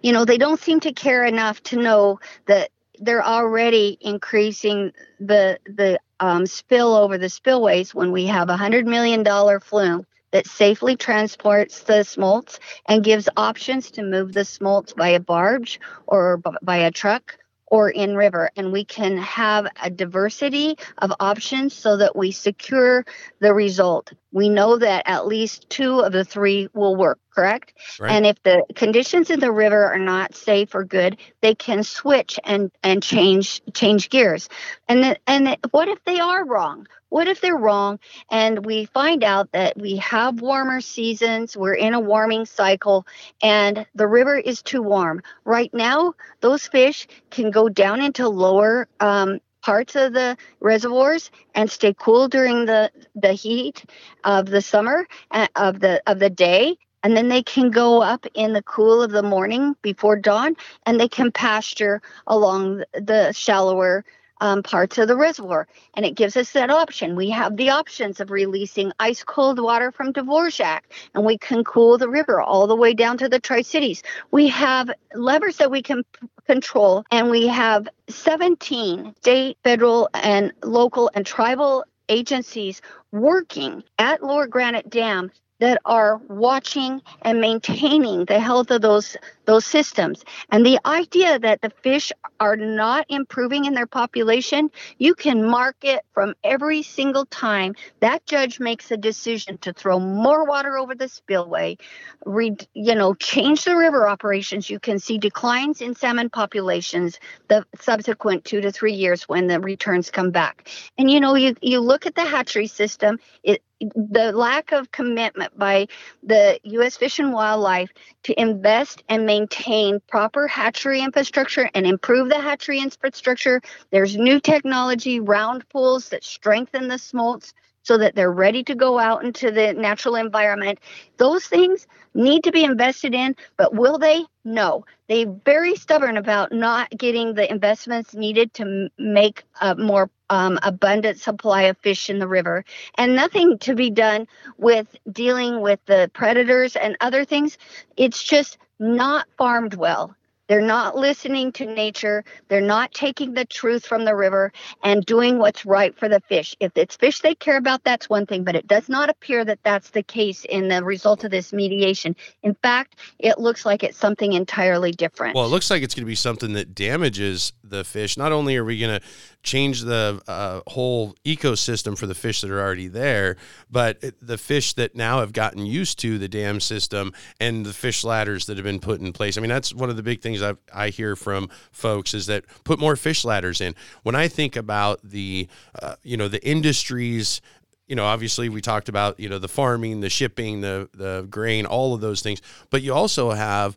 You 0.00 0.12
know, 0.12 0.24
they 0.24 0.38
don't 0.38 0.58
seem 0.58 0.80
to 0.80 0.92
care 0.92 1.24
enough 1.24 1.62
to 1.64 1.76
know 1.76 2.18
that 2.46 2.70
they're 2.98 3.24
already 3.24 3.98
increasing 4.00 4.90
the 5.20 5.58
the 5.66 6.00
um, 6.18 6.46
spill 6.46 6.94
over 6.94 7.18
the 7.18 7.28
spillways 7.28 7.94
when 7.94 8.10
we 8.10 8.24
have 8.26 8.48
a 8.48 8.56
hundred 8.56 8.86
million 8.86 9.22
dollar 9.22 9.60
flume 9.60 10.06
that 10.32 10.46
safely 10.46 10.96
transports 10.96 11.82
the 11.82 12.04
smolts 12.04 12.58
and 12.86 13.04
gives 13.04 13.28
options 13.36 13.90
to 13.92 14.02
move 14.02 14.32
the 14.32 14.44
smolts 14.44 14.94
by 14.94 15.08
a 15.10 15.20
barge 15.20 15.80
or 16.06 16.42
by 16.62 16.78
a 16.78 16.90
truck 16.90 17.38
or 17.66 17.90
in 17.90 18.16
river. 18.16 18.50
And 18.56 18.72
we 18.72 18.84
can 18.84 19.16
have 19.18 19.66
a 19.82 19.90
diversity 19.90 20.76
of 20.98 21.12
options 21.20 21.74
so 21.74 21.98
that 21.98 22.16
we 22.16 22.32
secure 22.32 23.04
the 23.40 23.54
result 23.54 24.12
we 24.32 24.48
know 24.48 24.78
that 24.78 25.02
at 25.06 25.26
least 25.26 25.68
two 25.70 26.00
of 26.00 26.12
the 26.12 26.24
three 26.24 26.68
will 26.72 26.96
work 26.96 27.18
correct 27.34 27.74
right. 28.00 28.12
and 28.12 28.26
if 28.26 28.42
the 28.42 28.64
conditions 28.74 29.30
in 29.30 29.40
the 29.40 29.52
river 29.52 29.84
are 29.84 29.98
not 29.98 30.34
safe 30.34 30.74
or 30.74 30.84
good 30.84 31.16
they 31.40 31.54
can 31.54 31.82
switch 31.82 32.38
and 32.44 32.70
and 32.82 33.02
change 33.02 33.62
change 33.74 34.10
gears 34.10 34.48
and 34.88 35.04
the, 35.04 35.16
and 35.26 35.56
what 35.70 35.88
if 35.88 36.02
they 36.04 36.20
are 36.20 36.44
wrong 36.44 36.86
what 37.12 37.28
if 37.28 37.42
they're 37.42 37.54
wrong 37.54 37.98
and 38.30 38.64
we 38.64 38.86
find 38.86 39.22
out 39.22 39.52
that 39.52 39.78
we 39.78 39.96
have 39.96 40.40
warmer 40.40 40.80
seasons, 40.80 41.54
we're 41.54 41.74
in 41.74 41.92
a 41.92 42.00
warming 42.00 42.46
cycle, 42.46 43.06
and 43.42 43.86
the 43.94 44.06
river 44.06 44.34
is 44.34 44.62
too 44.62 44.80
warm? 44.80 45.20
Right 45.44 45.72
now, 45.74 46.14
those 46.40 46.66
fish 46.66 47.06
can 47.30 47.50
go 47.50 47.68
down 47.68 48.00
into 48.00 48.30
lower 48.30 48.88
um, 48.98 49.40
parts 49.62 49.96
of 49.96 50.12
the 50.12 50.36
reservoirs 50.60 51.30
and 51.54 51.70
stay 51.70 51.94
cool 51.98 52.28
during 52.28 52.66
the, 52.66 52.90
the 53.14 53.32
heat 53.32 53.84
of 54.24 54.46
the 54.46 54.60
summer 54.60 55.06
uh, 55.30 55.46
of 55.56 55.80
the 55.80 56.02
of 56.06 56.18
the 56.18 56.30
day. 56.30 56.76
And 57.04 57.16
then 57.16 57.28
they 57.28 57.42
can 57.42 57.70
go 57.70 58.00
up 58.00 58.26
in 58.34 58.52
the 58.52 58.62
cool 58.62 59.02
of 59.02 59.10
the 59.10 59.24
morning 59.24 59.74
before 59.82 60.16
dawn 60.16 60.56
and 60.86 61.00
they 61.00 61.08
can 61.08 61.32
pasture 61.32 62.00
along 62.28 62.84
the 62.92 63.32
shallower 63.32 64.04
um, 64.42 64.60
parts 64.62 64.98
of 64.98 65.06
the 65.06 65.16
reservoir. 65.16 65.68
And 65.94 66.04
it 66.04 66.16
gives 66.16 66.36
us 66.36 66.50
that 66.52 66.68
option. 66.68 67.14
We 67.14 67.30
have 67.30 67.56
the 67.56 67.70
options 67.70 68.18
of 68.20 68.32
releasing 68.32 68.92
ice 68.98 69.22
cold 69.22 69.60
water 69.60 69.92
from 69.92 70.12
Dworshak, 70.12 70.80
and 71.14 71.24
we 71.24 71.38
can 71.38 71.62
cool 71.62 71.96
the 71.96 72.08
river 72.08 72.42
all 72.42 72.66
the 72.66 72.74
way 72.74 72.92
down 72.92 73.16
to 73.18 73.28
the 73.28 73.38
Tri 73.38 73.62
Cities. 73.62 74.02
We 74.32 74.48
have 74.48 74.90
levers 75.14 75.58
that 75.58 75.70
we 75.70 75.80
can 75.80 76.02
p- 76.02 76.26
control, 76.46 77.04
and 77.12 77.30
we 77.30 77.46
have 77.46 77.88
17 78.08 79.14
state, 79.20 79.58
federal, 79.62 80.10
and 80.12 80.52
local 80.64 81.08
and 81.14 81.24
tribal 81.24 81.84
agencies 82.08 82.82
working 83.12 83.84
at 83.98 84.24
Lower 84.24 84.48
Granite 84.48 84.90
Dam 84.90 85.30
that 85.62 85.80
are 85.84 86.16
watching 86.26 87.00
and 87.22 87.40
maintaining 87.40 88.24
the 88.24 88.40
health 88.40 88.72
of 88.72 88.82
those 88.82 89.16
those 89.44 89.64
systems. 89.64 90.24
And 90.50 90.66
the 90.66 90.78
idea 90.84 91.38
that 91.38 91.62
the 91.62 91.70
fish 91.70 92.10
are 92.40 92.56
not 92.56 93.06
improving 93.08 93.64
in 93.64 93.74
their 93.74 93.86
population, 93.86 94.70
you 94.98 95.14
can 95.14 95.44
mark 95.44 95.76
it 95.82 96.04
from 96.14 96.34
every 96.42 96.82
single 96.82 97.26
time 97.26 97.74
that 98.00 98.26
judge 98.26 98.58
makes 98.58 98.90
a 98.90 98.96
decision 98.96 99.58
to 99.58 99.72
throw 99.72 99.98
more 100.00 100.44
water 100.44 100.78
over 100.78 100.94
the 100.94 101.08
spillway, 101.08 101.76
re, 102.24 102.56
you 102.74 102.94
know, 102.94 103.14
change 103.14 103.64
the 103.64 103.76
river 103.76 104.08
operations. 104.08 104.68
You 104.68 104.80
can 104.80 104.98
see 104.98 105.18
declines 105.18 105.80
in 105.80 105.94
salmon 105.94 106.30
populations 106.30 107.20
the 107.48 107.64
subsequent 107.80 108.44
two 108.44 108.60
to 108.60 108.72
three 108.72 108.94
years 108.94 109.28
when 109.28 109.46
the 109.46 109.60
returns 109.60 110.10
come 110.10 110.32
back. 110.32 110.68
And 110.98 111.08
you 111.08 111.20
know, 111.20 111.36
you 111.36 111.54
you 111.60 111.78
look 111.78 112.06
at 112.06 112.16
the 112.16 112.24
hatchery 112.24 112.66
system, 112.66 113.18
it 113.44 113.62
the 113.94 114.32
lack 114.32 114.72
of 114.72 114.90
commitment 114.92 115.58
by 115.58 115.86
the 116.22 116.58
U.S. 116.64 116.96
Fish 116.96 117.18
and 117.18 117.32
Wildlife 117.32 117.90
to 118.24 118.40
invest 118.40 119.02
and 119.08 119.26
maintain 119.26 120.00
proper 120.08 120.46
hatchery 120.46 121.02
infrastructure 121.02 121.70
and 121.74 121.86
improve 121.86 122.28
the 122.28 122.40
hatchery 122.40 122.80
infrastructure. 122.80 123.60
There's 123.90 124.16
new 124.16 124.40
technology, 124.40 125.20
round 125.20 125.68
pools 125.68 126.08
that 126.10 126.24
strengthen 126.24 126.88
the 126.88 126.98
smolts 126.98 127.52
so 127.82 127.98
that 127.98 128.14
they're 128.14 128.32
ready 128.32 128.62
to 128.64 128.74
go 128.74 128.98
out 128.98 129.24
into 129.24 129.50
the 129.50 129.72
natural 129.72 130.14
environment. 130.14 130.78
Those 131.16 131.46
things 131.46 131.86
need 132.14 132.44
to 132.44 132.52
be 132.52 132.64
invested 132.64 133.14
in, 133.14 133.34
but 133.56 133.74
will 133.74 133.98
they? 133.98 134.24
No. 134.44 134.84
They're 135.08 135.34
very 135.44 135.74
stubborn 135.74 136.16
about 136.16 136.52
not 136.52 136.90
getting 136.90 137.34
the 137.34 137.50
investments 137.50 138.14
needed 138.14 138.54
to 138.54 138.88
make 138.98 139.44
a 139.60 139.74
more 139.74 140.10
um, 140.32 140.58
abundant 140.62 141.20
supply 141.20 141.64
of 141.64 141.76
fish 141.76 142.08
in 142.08 142.18
the 142.18 142.26
river, 142.26 142.64
and 142.96 143.14
nothing 143.14 143.58
to 143.58 143.74
be 143.74 143.90
done 143.90 144.26
with 144.56 144.96
dealing 145.12 145.60
with 145.60 145.78
the 145.84 146.10
predators 146.14 146.74
and 146.74 146.96
other 147.02 147.26
things. 147.26 147.58
It's 147.98 148.22
just 148.22 148.56
not 148.78 149.28
farmed 149.36 149.74
well. 149.74 150.16
They're 150.48 150.60
not 150.60 150.96
listening 150.96 151.52
to 151.52 151.66
nature. 151.66 152.24
They're 152.48 152.60
not 152.60 152.92
taking 152.92 153.34
the 153.34 153.44
truth 153.44 153.86
from 153.86 154.04
the 154.04 154.14
river 154.14 154.52
and 154.82 155.04
doing 155.04 155.38
what's 155.38 155.64
right 155.64 155.96
for 155.96 156.08
the 156.08 156.20
fish. 156.20 156.54
If 156.60 156.72
it's 156.76 156.96
fish 156.96 157.20
they 157.20 157.34
care 157.34 157.56
about, 157.56 157.84
that's 157.84 158.10
one 158.10 158.26
thing, 158.26 158.42
but 158.42 158.56
it 158.56 158.66
does 158.66 158.88
not 158.88 159.08
appear 159.08 159.44
that 159.44 159.60
that's 159.62 159.90
the 159.90 160.02
case 160.02 160.44
in 160.44 160.68
the 160.68 160.82
result 160.82 161.24
of 161.24 161.30
this 161.30 161.52
mediation. 161.52 162.16
In 162.42 162.54
fact, 162.54 162.96
it 163.18 163.38
looks 163.38 163.64
like 163.64 163.82
it's 163.82 163.96
something 163.96 164.32
entirely 164.32 164.92
different. 164.92 165.36
Well, 165.36 165.46
it 165.46 165.48
looks 165.48 165.70
like 165.70 165.82
it's 165.82 165.94
going 165.94 166.04
to 166.04 166.06
be 166.06 166.14
something 166.14 166.54
that 166.54 166.74
damages 166.74 167.52
the 167.62 167.84
fish. 167.84 168.16
Not 168.16 168.32
only 168.32 168.56
are 168.56 168.64
we 168.64 168.78
going 168.78 169.00
to 169.00 169.06
change 169.42 169.82
the 169.82 170.20
uh, 170.28 170.60
whole 170.68 171.14
ecosystem 171.24 171.98
for 171.98 172.06
the 172.06 172.14
fish 172.14 172.40
that 172.40 172.50
are 172.50 172.60
already 172.60 172.88
there, 172.88 173.36
but 173.70 174.02
the 174.20 174.38
fish 174.38 174.74
that 174.74 174.94
now 174.94 175.20
have 175.20 175.32
gotten 175.32 175.66
used 175.66 175.98
to 176.00 176.18
the 176.18 176.28
dam 176.28 176.60
system 176.60 177.12
and 177.40 177.66
the 177.66 177.72
fish 177.72 178.04
ladders 178.04 178.46
that 178.46 178.56
have 178.56 178.64
been 178.64 178.80
put 178.80 179.00
in 179.00 179.12
place. 179.12 179.36
I 179.36 179.40
mean, 179.40 179.50
that's 179.50 179.74
one 179.74 179.90
of 179.90 179.96
the 179.96 180.02
big 180.02 180.20
things 180.20 180.42
I 180.42 180.54
I 180.72 180.88
hear 180.88 181.16
from 181.16 181.48
folks 181.70 182.14
is 182.14 182.26
that 182.26 182.44
put 182.64 182.78
more 182.78 182.96
fish 182.96 183.24
ladders 183.24 183.60
in. 183.60 183.74
When 184.02 184.14
I 184.14 184.28
think 184.28 184.56
about 184.56 185.00
the 185.02 185.48
uh, 185.80 185.96
you 186.02 186.16
know 186.16 186.28
the 186.28 186.44
industries 186.46 187.40
you 187.88 187.96
know, 187.96 188.06
obviously 188.06 188.48
we 188.48 188.62
talked 188.62 188.88
about, 188.88 189.20
you 189.20 189.28
know, 189.28 189.38
the 189.38 189.48
farming, 189.48 190.00
the 190.00 190.08
shipping, 190.08 190.60
the 190.60 190.88
the 190.94 191.26
grain, 191.28 191.66
all 191.66 191.94
of 191.94 192.00
those 192.00 192.22
things. 192.22 192.40
But 192.70 192.80
you 192.80 192.94
also 192.94 193.32
have 193.32 193.76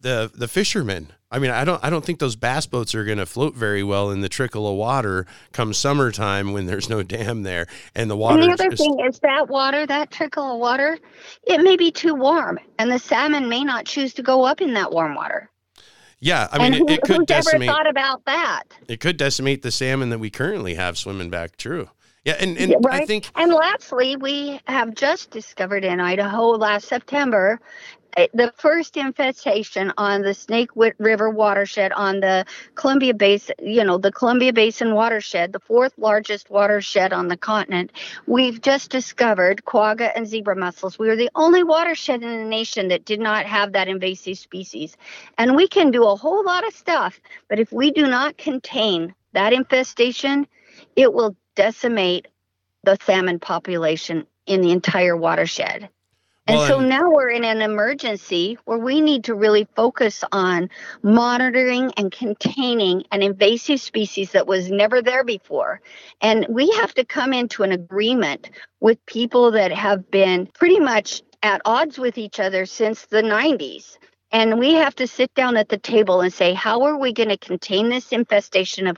the 0.00 0.30
the 0.32 0.48
fishermen. 0.48 1.12
I 1.32 1.38
mean, 1.38 1.50
I 1.50 1.64
don't 1.64 1.82
I 1.82 1.88
don't 1.88 2.04
think 2.04 2.18
those 2.18 2.36
bass 2.36 2.66
boats 2.66 2.94
are 2.94 3.04
going 3.04 3.18
to 3.18 3.26
float 3.26 3.54
very 3.54 3.82
well 3.82 4.10
in 4.10 4.20
the 4.20 4.28
trickle 4.28 4.68
of 4.68 4.76
water 4.76 5.26
come 5.52 5.72
summertime 5.72 6.52
when 6.52 6.66
there's 6.66 6.90
no 6.90 7.02
dam 7.02 7.42
there 7.42 7.66
and 7.94 8.10
the 8.10 8.16
water. 8.16 8.42
And 8.42 8.50
the 8.50 8.52
other 8.52 8.70
just, 8.70 8.82
thing 8.82 9.00
is 9.00 9.18
that 9.20 9.48
water, 9.48 9.86
that 9.86 10.10
trickle 10.10 10.54
of 10.54 10.60
water, 10.60 10.98
it 11.44 11.62
may 11.62 11.76
be 11.76 11.90
too 11.90 12.14
warm, 12.14 12.58
and 12.78 12.90
the 12.90 12.98
salmon 12.98 13.48
may 13.48 13.64
not 13.64 13.86
choose 13.86 14.12
to 14.14 14.22
go 14.22 14.44
up 14.44 14.60
in 14.60 14.74
that 14.74 14.92
warm 14.92 15.14
water. 15.14 15.48
Yeah, 16.20 16.46
I 16.52 16.70
mean, 16.70 16.88
it, 16.88 16.98
it, 16.98 17.02
could 17.02 17.26
decimate. 17.26 17.68
thought 17.68 17.88
about 17.88 18.24
that? 18.26 18.62
It 18.86 19.00
could 19.00 19.16
decimate 19.16 19.62
the 19.62 19.72
salmon 19.72 20.10
that 20.10 20.20
we 20.20 20.30
currently 20.30 20.74
have 20.74 20.96
swimming 20.96 21.30
back. 21.30 21.56
True. 21.56 21.88
Yeah, 22.24 22.34
and, 22.38 22.56
and 22.56 22.76
right? 22.84 23.02
I 23.02 23.06
think. 23.06 23.28
And 23.34 23.52
lastly, 23.52 24.14
we 24.14 24.60
have 24.68 24.94
just 24.94 25.32
discovered 25.32 25.84
in 25.84 25.98
Idaho 25.98 26.50
last 26.50 26.86
September 26.86 27.60
Eh, 28.14 28.26
the 28.34 28.52
first 28.58 28.98
infestation 28.98 29.92
on 29.96 30.20
the 30.20 30.34
Snake 30.34 30.68
River 30.76 31.30
watershed 31.30 31.92
on 31.92 32.20
the 32.20 32.44
Columbia 32.74 33.14
Basin, 33.14 33.54
you 33.62 33.84
know, 33.84 33.96
the 33.96 34.12
Columbia 34.12 34.52
Basin 34.52 34.94
watershed, 34.94 35.52
the 35.52 35.60
fourth 35.60 35.94
largest 35.96 36.50
watershed 36.50 37.14
on 37.14 37.28
the 37.28 37.38
continent, 37.38 37.90
we've 38.26 38.60
just 38.60 38.90
discovered 38.90 39.64
quagga 39.64 40.14
and 40.14 40.26
zebra 40.26 40.56
mussels. 40.56 40.98
We 40.98 41.08
are 41.08 41.16
the 41.16 41.30
only 41.34 41.62
watershed 41.62 42.22
in 42.22 42.28
the 42.28 42.44
nation 42.44 42.88
that 42.88 43.06
did 43.06 43.20
not 43.20 43.46
have 43.46 43.72
that 43.72 43.88
invasive 43.88 44.38
species. 44.38 44.94
And 45.38 45.56
we 45.56 45.66
can 45.66 45.90
do 45.90 46.04
a 46.04 46.16
whole 46.16 46.44
lot 46.44 46.66
of 46.66 46.74
stuff, 46.74 47.18
but 47.48 47.60
if 47.60 47.72
we 47.72 47.92
do 47.92 48.06
not 48.06 48.36
contain 48.36 49.14
that 49.32 49.54
infestation, 49.54 50.46
it 50.96 51.14
will 51.14 51.34
decimate 51.54 52.28
the 52.84 52.98
salmon 53.02 53.38
population 53.38 54.26
in 54.44 54.60
the 54.60 54.72
entire 54.72 55.16
watershed. 55.16 55.88
And 56.48 56.58
well, 56.58 56.66
so 56.66 56.80
now 56.80 57.08
we're 57.08 57.30
in 57.30 57.44
an 57.44 57.62
emergency 57.62 58.58
where 58.64 58.78
we 58.78 59.00
need 59.00 59.24
to 59.24 59.34
really 59.34 59.68
focus 59.76 60.24
on 60.32 60.70
monitoring 61.02 61.92
and 61.96 62.10
containing 62.10 63.04
an 63.12 63.22
invasive 63.22 63.80
species 63.80 64.32
that 64.32 64.48
was 64.48 64.68
never 64.68 65.00
there 65.02 65.22
before. 65.22 65.80
And 66.20 66.44
we 66.48 66.68
have 66.72 66.94
to 66.94 67.04
come 67.04 67.32
into 67.32 67.62
an 67.62 67.70
agreement 67.70 68.50
with 68.80 69.04
people 69.06 69.52
that 69.52 69.70
have 69.70 70.10
been 70.10 70.46
pretty 70.46 70.80
much 70.80 71.22
at 71.44 71.62
odds 71.64 71.96
with 71.96 72.18
each 72.18 72.40
other 72.40 72.66
since 72.66 73.06
the 73.06 73.22
90s. 73.22 73.96
And 74.32 74.58
we 74.58 74.72
have 74.74 74.96
to 74.96 75.06
sit 75.06 75.32
down 75.34 75.56
at 75.56 75.68
the 75.68 75.78
table 75.78 76.22
and 76.22 76.32
say, 76.32 76.54
how 76.54 76.82
are 76.82 76.98
we 76.98 77.12
going 77.12 77.28
to 77.28 77.36
contain 77.36 77.88
this 77.88 78.10
infestation 78.10 78.88
of, 78.88 78.96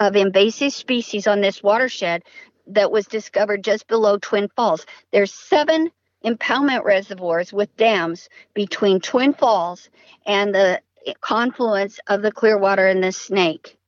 of 0.00 0.16
invasive 0.16 0.72
species 0.72 1.26
on 1.26 1.42
this 1.42 1.62
watershed 1.62 2.22
that 2.68 2.90
was 2.90 3.06
discovered 3.06 3.64
just 3.64 3.86
below 3.86 4.16
Twin 4.16 4.48
Falls? 4.56 4.86
There's 5.12 5.34
seven 5.34 5.90
impoundment 6.26 6.84
reservoirs 6.84 7.52
with 7.52 7.74
dams 7.76 8.28
between 8.52 9.00
Twin 9.00 9.32
Falls 9.32 9.88
and 10.26 10.54
the 10.54 10.82
confluence 11.20 12.00
of 12.08 12.22
the 12.22 12.32
Clearwater 12.32 12.86
and 12.86 13.02
the 13.02 13.12
Snake. 13.12 13.78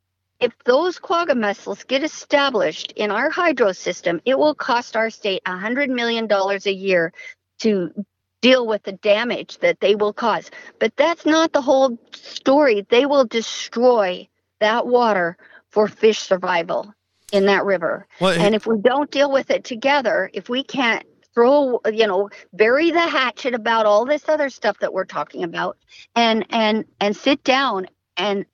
If 0.40 0.52
those 0.64 1.00
quagga 1.00 1.34
mussels 1.34 1.82
get 1.82 2.04
established 2.04 2.92
in 2.92 3.10
our 3.10 3.28
hydro 3.28 3.72
system, 3.72 4.20
it 4.24 4.38
will 4.38 4.54
cost 4.54 4.96
our 4.96 5.10
state 5.10 5.42
$100 5.44 5.88
million 5.88 6.30
a 6.30 6.70
year 6.70 7.12
to 7.58 7.92
deal 8.40 8.64
with 8.64 8.84
the 8.84 8.92
damage 8.92 9.58
that 9.58 9.80
they 9.80 9.96
will 9.96 10.12
cause. 10.12 10.48
But 10.78 10.94
that's 10.96 11.26
not 11.26 11.52
the 11.52 11.60
whole 11.60 11.98
story. 12.12 12.86
They 12.88 13.04
will 13.04 13.24
destroy 13.24 14.28
that 14.60 14.86
water 14.86 15.36
for 15.70 15.88
fish 15.88 16.20
survival 16.20 16.94
in 17.32 17.46
that 17.46 17.64
river. 17.64 18.06
Well, 18.20 18.38
and 18.38 18.54
if 18.54 18.64
we 18.64 18.78
don't 18.78 19.10
deal 19.10 19.32
with 19.32 19.50
it 19.50 19.64
together, 19.64 20.30
if 20.32 20.48
we 20.48 20.62
can't 20.62 21.04
throw 21.38 21.80
you 21.92 22.04
know 22.04 22.28
bury 22.52 22.90
the 22.90 23.00
hatchet 23.00 23.54
about 23.54 23.86
all 23.86 24.04
this 24.04 24.28
other 24.28 24.50
stuff 24.50 24.76
that 24.80 24.92
we're 24.92 25.04
talking 25.04 25.44
about 25.44 25.78
and 26.16 26.44
and 26.50 26.84
and 27.00 27.14
sit 27.16 27.44
down 27.44 27.86
and 28.16 28.44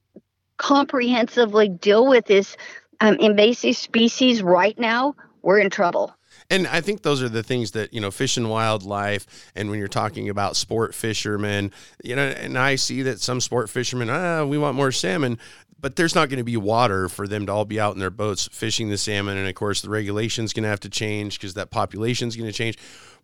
comprehensively 0.59 1.67
deal 1.67 2.07
with 2.07 2.27
this 2.27 2.59
um, 3.01 3.15
invasive 3.15 3.75
species 3.75 4.43
right 4.43 4.79
now 4.79 5.15
we're 5.45 5.59
in 5.59 5.71
trouble. 5.71 6.17
And 6.51 6.67
I 6.67 6.81
think 6.81 7.03
those 7.03 7.23
are 7.23 7.29
the 7.29 7.43
things 7.43 7.71
that, 7.73 7.95
you 7.95 8.01
know, 8.01 8.11
fish 8.11 8.37
and 8.37 8.51
wildlife, 8.51 9.27
and 9.55 9.71
when 9.71 9.79
you're 9.79 9.89
talking 9.89 10.29
about 10.29 10.57
sport 10.57 10.95
fishermen, 10.95 11.71
you 12.03 12.17
know, 12.17 12.23
and 12.23 12.59
I 12.59 12.75
see 12.75 13.03
that 13.03 13.21
some 13.21 13.41
sport 13.41 13.71
fishermen, 13.71 14.11
ah, 14.11 14.45
we 14.45 14.59
want 14.59 14.77
more 14.77 14.91
salmon 14.91 15.39
but 15.85 15.97
there's 15.97 16.15
not 16.15 16.31
going 16.31 16.39
to 16.39 16.45
be 16.45 16.57
water 16.57 17.11
for 17.11 17.29
them 17.29 17.45
to 17.45 17.53
all 17.53 17.67
be 17.67 17.79
out 17.79 17.93
in 17.93 18.01
their 18.01 18.09
boats 18.09 18.49
fishing 18.51 18.89
the 18.89 18.97
salmon. 18.97 19.37
And 19.37 19.47
of 19.47 19.55
course, 19.55 19.83
the 19.83 19.91
regulation's 19.91 20.55
going 20.55 20.63
to 20.63 20.71
have 20.71 20.81
to 20.81 20.89
change 20.89 21.39
because 21.39 21.53
that 21.55 21.71
population's 21.71 22.37
going 22.37 22.49
to 22.49 22.57
change. 22.57 22.79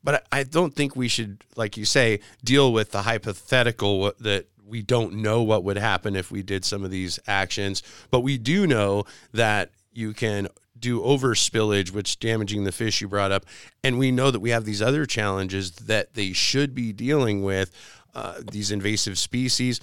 But 0.05 0.27
I 0.31 0.43
don't 0.43 0.75
think 0.75 0.95
we 0.95 1.09
should, 1.09 1.43
like 1.57 1.79
you 1.79 1.87
say, 1.87 2.21
deal 2.45 2.71
with 2.71 2.91
the 2.91 3.01
hypothetical 3.01 4.13
that 4.21 4.49
we 4.63 4.83
don't 4.83 5.23
know 5.23 5.41
what 5.43 5.65
would 5.65 5.79
happen 5.79 6.15
if 6.15 6.31
we 6.31 6.43
did 6.43 6.67
some 6.67 6.85
of 6.85 6.91
these 6.91 7.19
actions. 7.27 7.83
But 8.11 8.21
we 8.21 8.37
do 8.37 8.67
know 8.67 9.05
that 9.33 9.71
you 9.95 10.13
can 10.13 10.47
do 10.79 11.03
over 11.03 11.35
spillage, 11.35 11.93
which 11.93 12.19
damaging 12.19 12.65
the 12.65 12.73
fish 12.73 13.01
you 13.01 13.09
brought 13.09 13.33
up. 13.33 13.47
And 13.83 13.99
we 13.99 14.13
know 14.13 14.31
that 14.31 14.41
we 14.41 14.51
have 14.51 14.67
these 14.67 14.83
other 14.83 15.07
challenges 15.07 15.71
that 15.71 16.13
they 16.13 16.35
should 16.35 16.75
be 16.75 16.93
dealing 16.93 17.43
with, 17.43 17.71
uh, 18.15 18.43
these 18.53 18.71
invasive 18.71 19.19
species. 19.19 19.81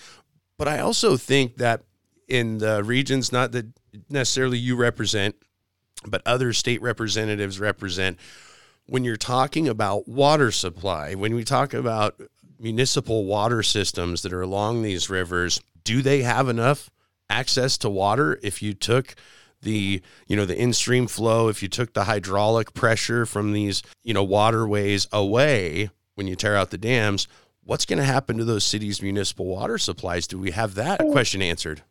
But 0.60 0.68
I 0.68 0.78
also 0.78 1.18
think 1.18 1.58
that 1.58 1.82
in 2.28 2.58
the 2.58 2.84
regions, 2.84 3.32
not 3.32 3.52
that 3.54 3.68
necessarily 4.10 4.58
you 4.58 4.76
represent, 4.76 5.36
but 6.06 6.22
other 6.26 6.54
state 6.54 6.82
representatives 6.82 7.60
represent. 7.60 8.20
When 8.86 9.04
you're 9.04 9.18
talking 9.18 9.68
about 9.68 10.08
water 10.08 10.52
supply, 10.52 11.16
when 11.16 11.36
we 11.36 11.44
talk 11.44 11.74
about 11.74 12.20
municipal 12.60 13.26
water 13.26 13.64
systems 13.64 14.22
that 14.22 14.34
are 14.34 14.42
along 14.42 14.82
these 14.82 15.10
rivers, 15.10 15.62
do 15.84 16.02
they 16.02 16.22
have 16.22 16.48
enough 16.50 16.90
access 17.30 17.78
to 17.80 17.90
water? 17.90 18.40
If 18.42 18.62
you 18.62 18.74
took 18.74 19.16
the 19.64 20.02
you 20.28 20.36
know 20.36 20.46
the 20.46 20.56
in-stream 20.56 21.08
flow 21.08 21.48
if 21.48 21.64
you 21.64 21.68
took 21.68 21.94
the 21.94 22.04
hydraulic 22.04 22.76
pressure 22.76 23.26
from 23.26 23.54
these 23.54 23.82
you 24.04 24.14
know 24.14 24.24
waterways 24.24 25.08
away 25.12 25.90
when 26.14 26.28
you 26.28 26.36
tear 26.36 26.56
out 26.56 26.70
the 26.70 26.78
dams 26.78 27.28
what's 27.68 27.86
going 27.86 28.00
to 28.00 28.06
happen 28.06 28.38
to 28.38 28.46
those 28.46 28.64
cities 28.64 29.02
municipal 29.02 29.46
water 29.46 29.78
supplies? 29.78 30.26
Do 30.26 30.40
we 30.40 30.52
have 30.52 30.76
that 30.76 31.00
question 31.12 31.42
answered 31.42 31.84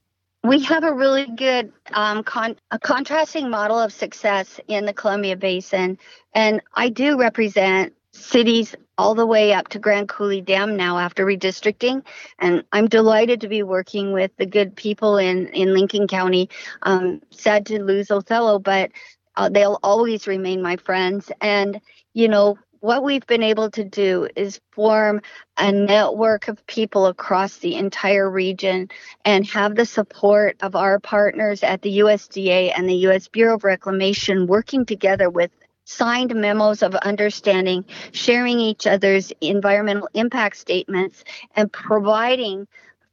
we 0.47 0.63
have 0.63 0.85
a 0.85 0.93
really 0.93 1.27
good 1.27 1.73
um, 1.93 2.23
con- 2.23 2.57
a 2.71 2.79
contrasting 2.79 3.51
model 3.51 3.79
of 3.79 3.93
success 3.93 4.61
in 4.69 4.87
the 4.87 4.93
Columbia 4.93 5.37
Basin, 5.37 5.99
and 6.35 6.61
I 6.75 6.89
do 6.89 7.19
represent 7.19 7.93
cities 8.13 8.75
all 8.99 9.15
the 9.15 9.27
way 9.27 9.53
up 9.53 9.69
to 9.69 9.79
Grand 9.79 10.09
Coulee 10.09 10.41
Dam 10.41 10.77
now 10.77 10.99
after 10.99 11.27
redistricting, 11.27 12.05
and 12.39 12.65
I'm 12.73 12.87
delighted 12.87 13.41
to 13.43 13.49
be 13.49 13.63
working 13.63 14.13
with 14.13 14.31
the 14.37 14.47
good 14.47 14.77
people 14.77 15.19
in 15.19 15.49
in 15.49 15.75
Lincoln 15.75 16.07
County. 16.07 16.49
Um, 16.83 17.21
sad 17.31 17.67
to 17.67 17.83
lose 17.83 18.11
Othello, 18.11 18.59
but 18.59 18.91
uh, 19.37 19.49
they'll 19.49 19.81
always 19.83 20.27
remain 20.27 20.63
my 20.63 20.77
friends, 20.77 21.31
and 21.41 21.81
you 22.15 22.29
know 22.29 22.57
what 22.87 23.03
we've 23.03 23.27
been 23.27 23.42
able 23.42 23.68
to 23.68 23.83
do 23.83 24.29
is 24.37 24.61
form 24.70 25.20
a 25.59 25.72
network 25.72 26.46
of 26.46 26.64
people 26.68 27.07
across 27.07 27.57
the 27.57 27.75
entire 27.75 28.31
region 28.31 28.88
and 29.25 29.44
have 29.44 29.75
the 29.75 29.85
support 29.85 30.57
of 30.62 30.77
our 30.77 31.01
partners 31.01 31.64
at 31.64 31.83
the 31.83 31.99
USDA 31.99 32.72
and 32.77 32.88
the 32.88 33.09
US 33.09 33.27
Bureau 33.27 33.57
of 33.57 33.64
Reclamation 33.64 34.46
working 34.46 34.87
together 34.87 35.29
with 35.29 35.51
signed 35.85 36.33
memos 36.33 36.81
of 36.85 36.94
understanding, 36.94 37.85
sharing 38.12 38.61
each 38.61 38.87
other's 38.87 39.33
environmental 39.40 40.09
impact 40.14 40.57
statements, 40.57 41.25
and 41.57 41.72
providing 41.72 42.68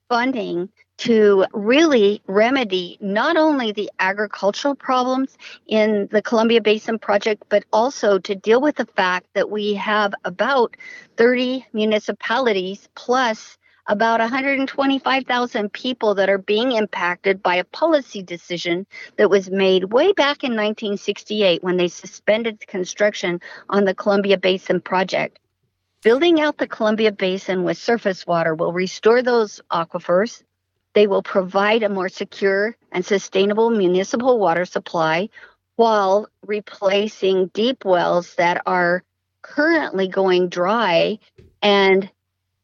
funding 0.07 0.69
to 0.97 1.45
really 1.53 2.21
remedy 2.27 2.97
not 3.01 3.35
only 3.35 3.71
the 3.71 3.91
agricultural 3.99 4.75
problems 4.75 5.37
in 5.67 6.07
the 6.11 6.21
Columbia 6.21 6.61
Basin 6.61 6.99
Project, 6.99 7.43
but 7.49 7.65
also 7.73 8.19
to 8.19 8.35
deal 8.35 8.61
with 8.61 8.75
the 8.75 8.85
fact 8.85 9.27
that 9.33 9.49
we 9.49 9.73
have 9.73 10.13
about 10.23 10.77
30 11.17 11.65
municipalities 11.73 12.87
plus 12.95 13.57
about 13.87 14.21
125,000 14.21 15.73
people 15.73 16.15
that 16.15 16.29
are 16.29 16.37
being 16.37 16.71
impacted 16.71 17.43
by 17.43 17.55
a 17.55 17.65
policy 17.65 18.23
decision 18.23 18.85
that 19.17 19.29
was 19.29 19.49
made 19.49 19.91
way 19.91 20.13
back 20.13 20.43
in 20.43 20.51
1968 20.51 21.63
when 21.63 21.77
they 21.77 21.89
suspended 21.89 22.65
construction 22.65 23.41
on 23.69 23.83
the 23.83 23.93
Columbia 23.93 24.37
Basin 24.37 24.79
Project. 24.79 25.39
Building 26.01 26.39
out 26.39 26.57
the 26.57 26.67
Columbia 26.67 27.11
Basin 27.11 27.63
with 27.63 27.77
surface 27.77 28.25
water 28.25 28.55
will 28.55 28.73
restore 28.73 29.21
those 29.21 29.61
aquifers 29.71 30.43
they 30.93 31.07
will 31.07 31.23
provide 31.23 31.83
a 31.83 31.89
more 31.89 32.09
secure 32.09 32.75
and 32.91 33.05
sustainable 33.05 33.69
municipal 33.69 34.39
water 34.39 34.65
supply 34.65 35.29
while 35.75 36.27
replacing 36.45 37.47
deep 37.47 37.83
wells 37.85 38.35
that 38.35 38.61
are 38.65 39.03
currently 39.41 40.07
going 40.07 40.49
dry 40.49 41.17
and 41.61 42.09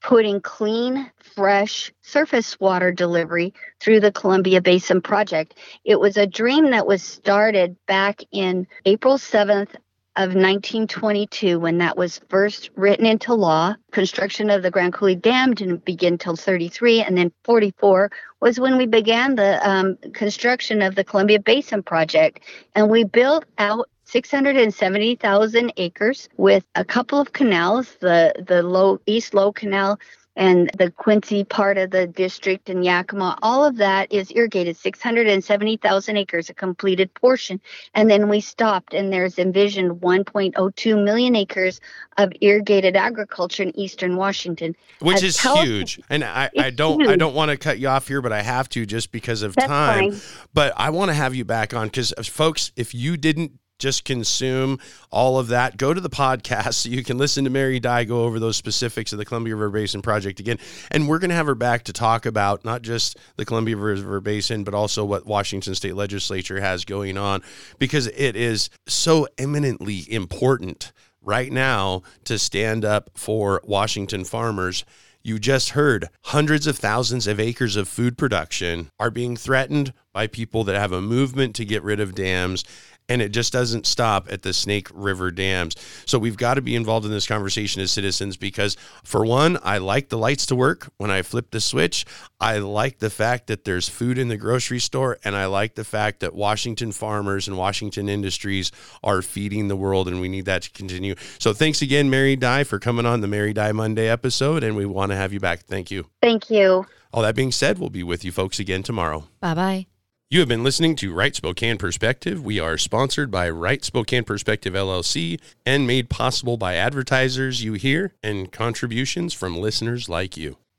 putting 0.01 0.39
clean, 0.39 1.11
fresh 1.35 1.91
surface 2.01 2.59
water 2.59 2.91
delivery 2.91 3.53
through 3.79 3.99
the 3.99 4.11
Columbia 4.11 4.61
Basin 4.61 5.01
Project. 5.01 5.55
It 5.83 5.99
was 5.99 6.17
a 6.17 6.27
dream 6.27 6.71
that 6.71 6.87
was 6.87 7.03
started 7.03 7.75
back 7.85 8.21
in 8.31 8.67
April 8.85 9.17
7th 9.17 9.75
of 10.15 10.29
1922 10.29 11.59
when 11.59 11.77
that 11.77 11.95
was 11.97 12.19
first 12.29 12.69
written 12.75 13.05
into 13.05 13.33
law. 13.33 13.75
Construction 13.91 14.49
of 14.49 14.63
the 14.63 14.71
Grand 14.71 14.93
Coulee 14.93 15.15
Dam 15.15 15.53
didn't 15.53 15.85
begin 15.85 16.17
till 16.17 16.35
33, 16.35 17.01
and 17.01 17.17
then 17.17 17.31
44 17.43 18.11
was 18.41 18.59
when 18.59 18.77
we 18.77 18.85
began 18.85 19.35
the 19.35 19.59
um, 19.67 19.97
construction 20.13 20.81
of 20.81 20.95
the 20.95 21.03
Columbia 21.03 21.39
Basin 21.39 21.83
Project, 21.83 22.41
and 22.75 22.89
we 22.89 23.03
built 23.03 23.45
out 23.57 23.89
670,000 24.05 25.73
acres 25.77 26.29
with 26.37 26.65
a 26.73 26.83
couple 26.83 27.19
of 27.19 27.31
canals, 27.31 27.95
the 27.99 28.33
the 28.47 28.63
low 28.63 28.99
East 29.05 29.35
Low 29.35 29.51
Canal 29.51 29.99
and 30.39 30.71
the 30.77 30.89
Quincy 30.89 31.43
part 31.43 31.77
of 31.77 31.91
the 31.91 32.07
district 32.07 32.69
and 32.69 32.83
Yakima, 32.83 33.37
all 33.41 33.65
of 33.65 33.75
that 33.75 34.09
is 34.09 34.31
irrigated, 34.31 34.77
670,000 34.77 36.17
acres, 36.17 36.49
a 36.49 36.53
completed 36.53 37.13
portion. 37.13 37.59
And 37.93 38.09
then 38.09 38.29
we 38.29 38.39
stopped, 38.39 38.93
and 38.93 39.11
there's 39.11 39.37
envisioned 39.37 39.99
1.02 39.99 41.03
million 41.03 41.35
acres 41.35 41.81
of 42.17 42.31
irrigated 42.39 42.95
agriculture 42.95 43.63
in 43.63 43.77
eastern 43.77 44.15
Washington, 44.15 44.77
which 45.01 45.23
is 45.23 45.37
huge. 45.37 45.99
And 46.09 46.23
I, 46.23 46.49
I 46.57 46.69
don't 46.69 47.01
huge. 47.01 47.11
I 47.11 47.17
don't 47.17 47.35
want 47.35 47.51
to 47.51 47.57
cut 47.57 47.77
you 47.77 47.89
off 47.89 48.07
here, 48.07 48.21
but 48.21 48.31
I 48.31 48.41
have 48.41 48.69
to 48.69 48.85
just 48.85 49.11
because 49.11 49.41
of 49.41 49.55
That's 49.55 49.67
time. 49.67 50.11
Fine. 50.11 50.21
But 50.53 50.73
I 50.77 50.89
want 50.91 51.09
to 51.09 51.15
have 51.15 51.35
you 51.35 51.43
back 51.43 51.73
on 51.73 51.87
because, 51.87 52.13
uh, 52.17 52.23
folks, 52.23 52.71
if 52.77 52.95
you 52.95 53.17
didn't 53.17 53.59
just 53.79 54.03
consume 54.03 54.79
all 55.09 55.39
of 55.39 55.47
that. 55.47 55.77
Go 55.77 55.93
to 55.93 56.01
the 56.01 56.09
podcast 56.09 56.75
so 56.75 56.89
you 56.89 57.03
can 57.03 57.17
listen 57.17 57.45
to 57.45 57.49
Mary 57.49 57.79
Dye 57.79 58.03
go 58.03 58.23
over 58.23 58.39
those 58.39 58.57
specifics 58.57 59.11
of 59.11 59.17
the 59.17 59.25
Columbia 59.25 59.55
River 59.55 59.71
Basin 59.71 60.01
project 60.01 60.39
again. 60.39 60.59
And 60.91 61.07
we're 61.07 61.19
going 61.19 61.29
to 61.29 61.35
have 61.35 61.47
her 61.47 61.55
back 61.55 61.83
to 61.85 61.93
talk 61.93 62.25
about 62.25 62.63
not 62.63 62.81
just 62.81 63.17
the 63.37 63.45
Columbia 63.45 63.77
River 63.77 64.19
Basin, 64.19 64.63
but 64.63 64.73
also 64.73 65.05
what 65.05 65.25
Washington 65.25 65.73
State 65.73 65.95
Legislature 65.95 66.59
has 66.59 66.85
going 66.85 67.17
on 67.17 67.41
because 67.79 68.07
it 68.07 68.35
is 68.35 68.69
so 68.87 69.27
eminently 69.37 70.11
important 70.11 70.91
right 71.21 71.51
now 71.51 72.01
to 72.25 72.39
stand 72.39 72.85
up 72.85 73.09
for 73.15 73.61
Washington 73.63 74.23
farmers. 74.23 74.85
You 75.21 75.37
just 75.37 75.71
heard 75.71 76.07
hundreds 76.25 76.65
of 76.65 76.77
thousands 76.77 77.27
of 77.27 77.39
acres 77.39 77.75
of 77.75 77.89
food 77.89 78.17
production 78.17 78.89
are 78.99 79.11
being 79.11 79.35
threatened 79.35 79.93
by 80.13 80.27
people 80.27 80.63
that 80.63 80.79
have 80.79 80.93
a 80.93 81.01
movement 81.01 81.55
to 81.57 81.65
get 81.65 81.83
rid 81.83 81.99
of 81.99 82.15
dams 82.15 82.63
and 83.09 83.21
it 83.21 83.29
just 83.29 83.51
doesn't 83.51 83.85
stop 83.85 84.31
at 84.31 84.43
the 84.43 84.53
Snake 84.53 84.87
River 84.93 85.31
dams. 85.31 85.75
So 86.05 86.17
we've 86.17 86.37
got 86.37 86.53
to 86.53 86.61
be 86.61 86.75
involved 86.75 87.05
in 87.05 87.11
this 87.11 87.27
conversation 87.27 87.81
as 87.81 87.91
citizens 87.91 88.37
because, 88.37 88.77
for 89.03 89.25
one, 89.25 89.57
I 89.63 89.79
like 89.79 90.09
the 90.09 90.17
lights 90.17 90.45
to 90.47 90.55
work 90.55 90.91
when 90.97 91.11
I 91.11 91.23
flip 91.23 91.51
the 91.51 91.59
switch. 91.59 92.05
I 92.39 92.59
like 92.59 92.99
the 92.99 93.09
fact 93.09 93.47
that 93.47 93.65
there's 93.65 93.89
food 93.89 94.17
in 94.17 94.29
the 94.29 94.37
grocery 94.37 94.79
store, 94.79 95.17
and 95.25 95.35
I 95.35 95.47
like 95.47 95.75
the 95.75 95.83
fact 95.83 96.21
that 96.21 96.33
Washington 96.33 96.91
farmers 96.91 97.47
and 97.47 97.57
Washington 97.57 98.07
industries 98.07 98.71
are 99.03 99.21
feeding 99.21 99.67
the 99.67 99.75
world, 99.75 100.07
and 100.07 100.21
we 100.21 100.29
need 100.29 100.45
that 100.45 100.61
to 100.61 100.69
continue. 100.69 101.15
So 101.39 101.53
thanks 101.53 101.81
again, 101.81 102.09
Mary 102.09 102.35
Dye, 102.35 102.63
for 102.63 102.79
coming 102.79 103.05
on 103.05 103.21
the 103.21 103.27
Mary 103.27 103.53
Dye 103.53 103.71
Monday 103.71 104.07
episode, 104.07 104.63
and 104.63 104.77
we 104.77 104.85
want 104.85 105.11
to 105.11 105.15
have 105.15 105.33
you 105.33 105.39
back. 105.39 105.65
Thank 105.65 105.91
you. 105.91 106.05
Thank 106.21 106.49
you. 106.49 106.85
All 107.11 107.23
that 107.23 107.35
being 107.35 107.51
said, 107.51 107.79
we'll 107.79 107.89
be 107.89 108.03
with 108.03 108.23
you 108.23 108.31
folks 108.31 108.59
again 108.59 108.83
tomorrow. 108.83 109.27
Bye 109.41 109.55
bye. 109.55 109.98
You 110.31 110.41
have 110.41 110.47
been 110.47 110.63
listening 110.63 110.95
to 110.97 111.11
Right 111.11 111.35
Spokane 111.35 111.79
Perspective. 111.79 112.45
We 112.45 112.59
are 112.59 112.77
sponsored 112.77 113.31
by 113.31 113.49
Right 113.49 113.83
Spokane 113.83 114.23
Perspective 114.23 114.75
LLC 114.75 115.41
and 115.65 115.87
made 115.87 116.07
possible 116.07 116.55
by 116.55 116.75
advertisers 116.75 117.63
you 117.63 117.73
hear 117.73 118.13
and 118.21 118.51
contributions 118.51 119.33
from 119.33 119.57
listeners 119.57 120.07
like 120.07 120.37
you. 120.37 120.59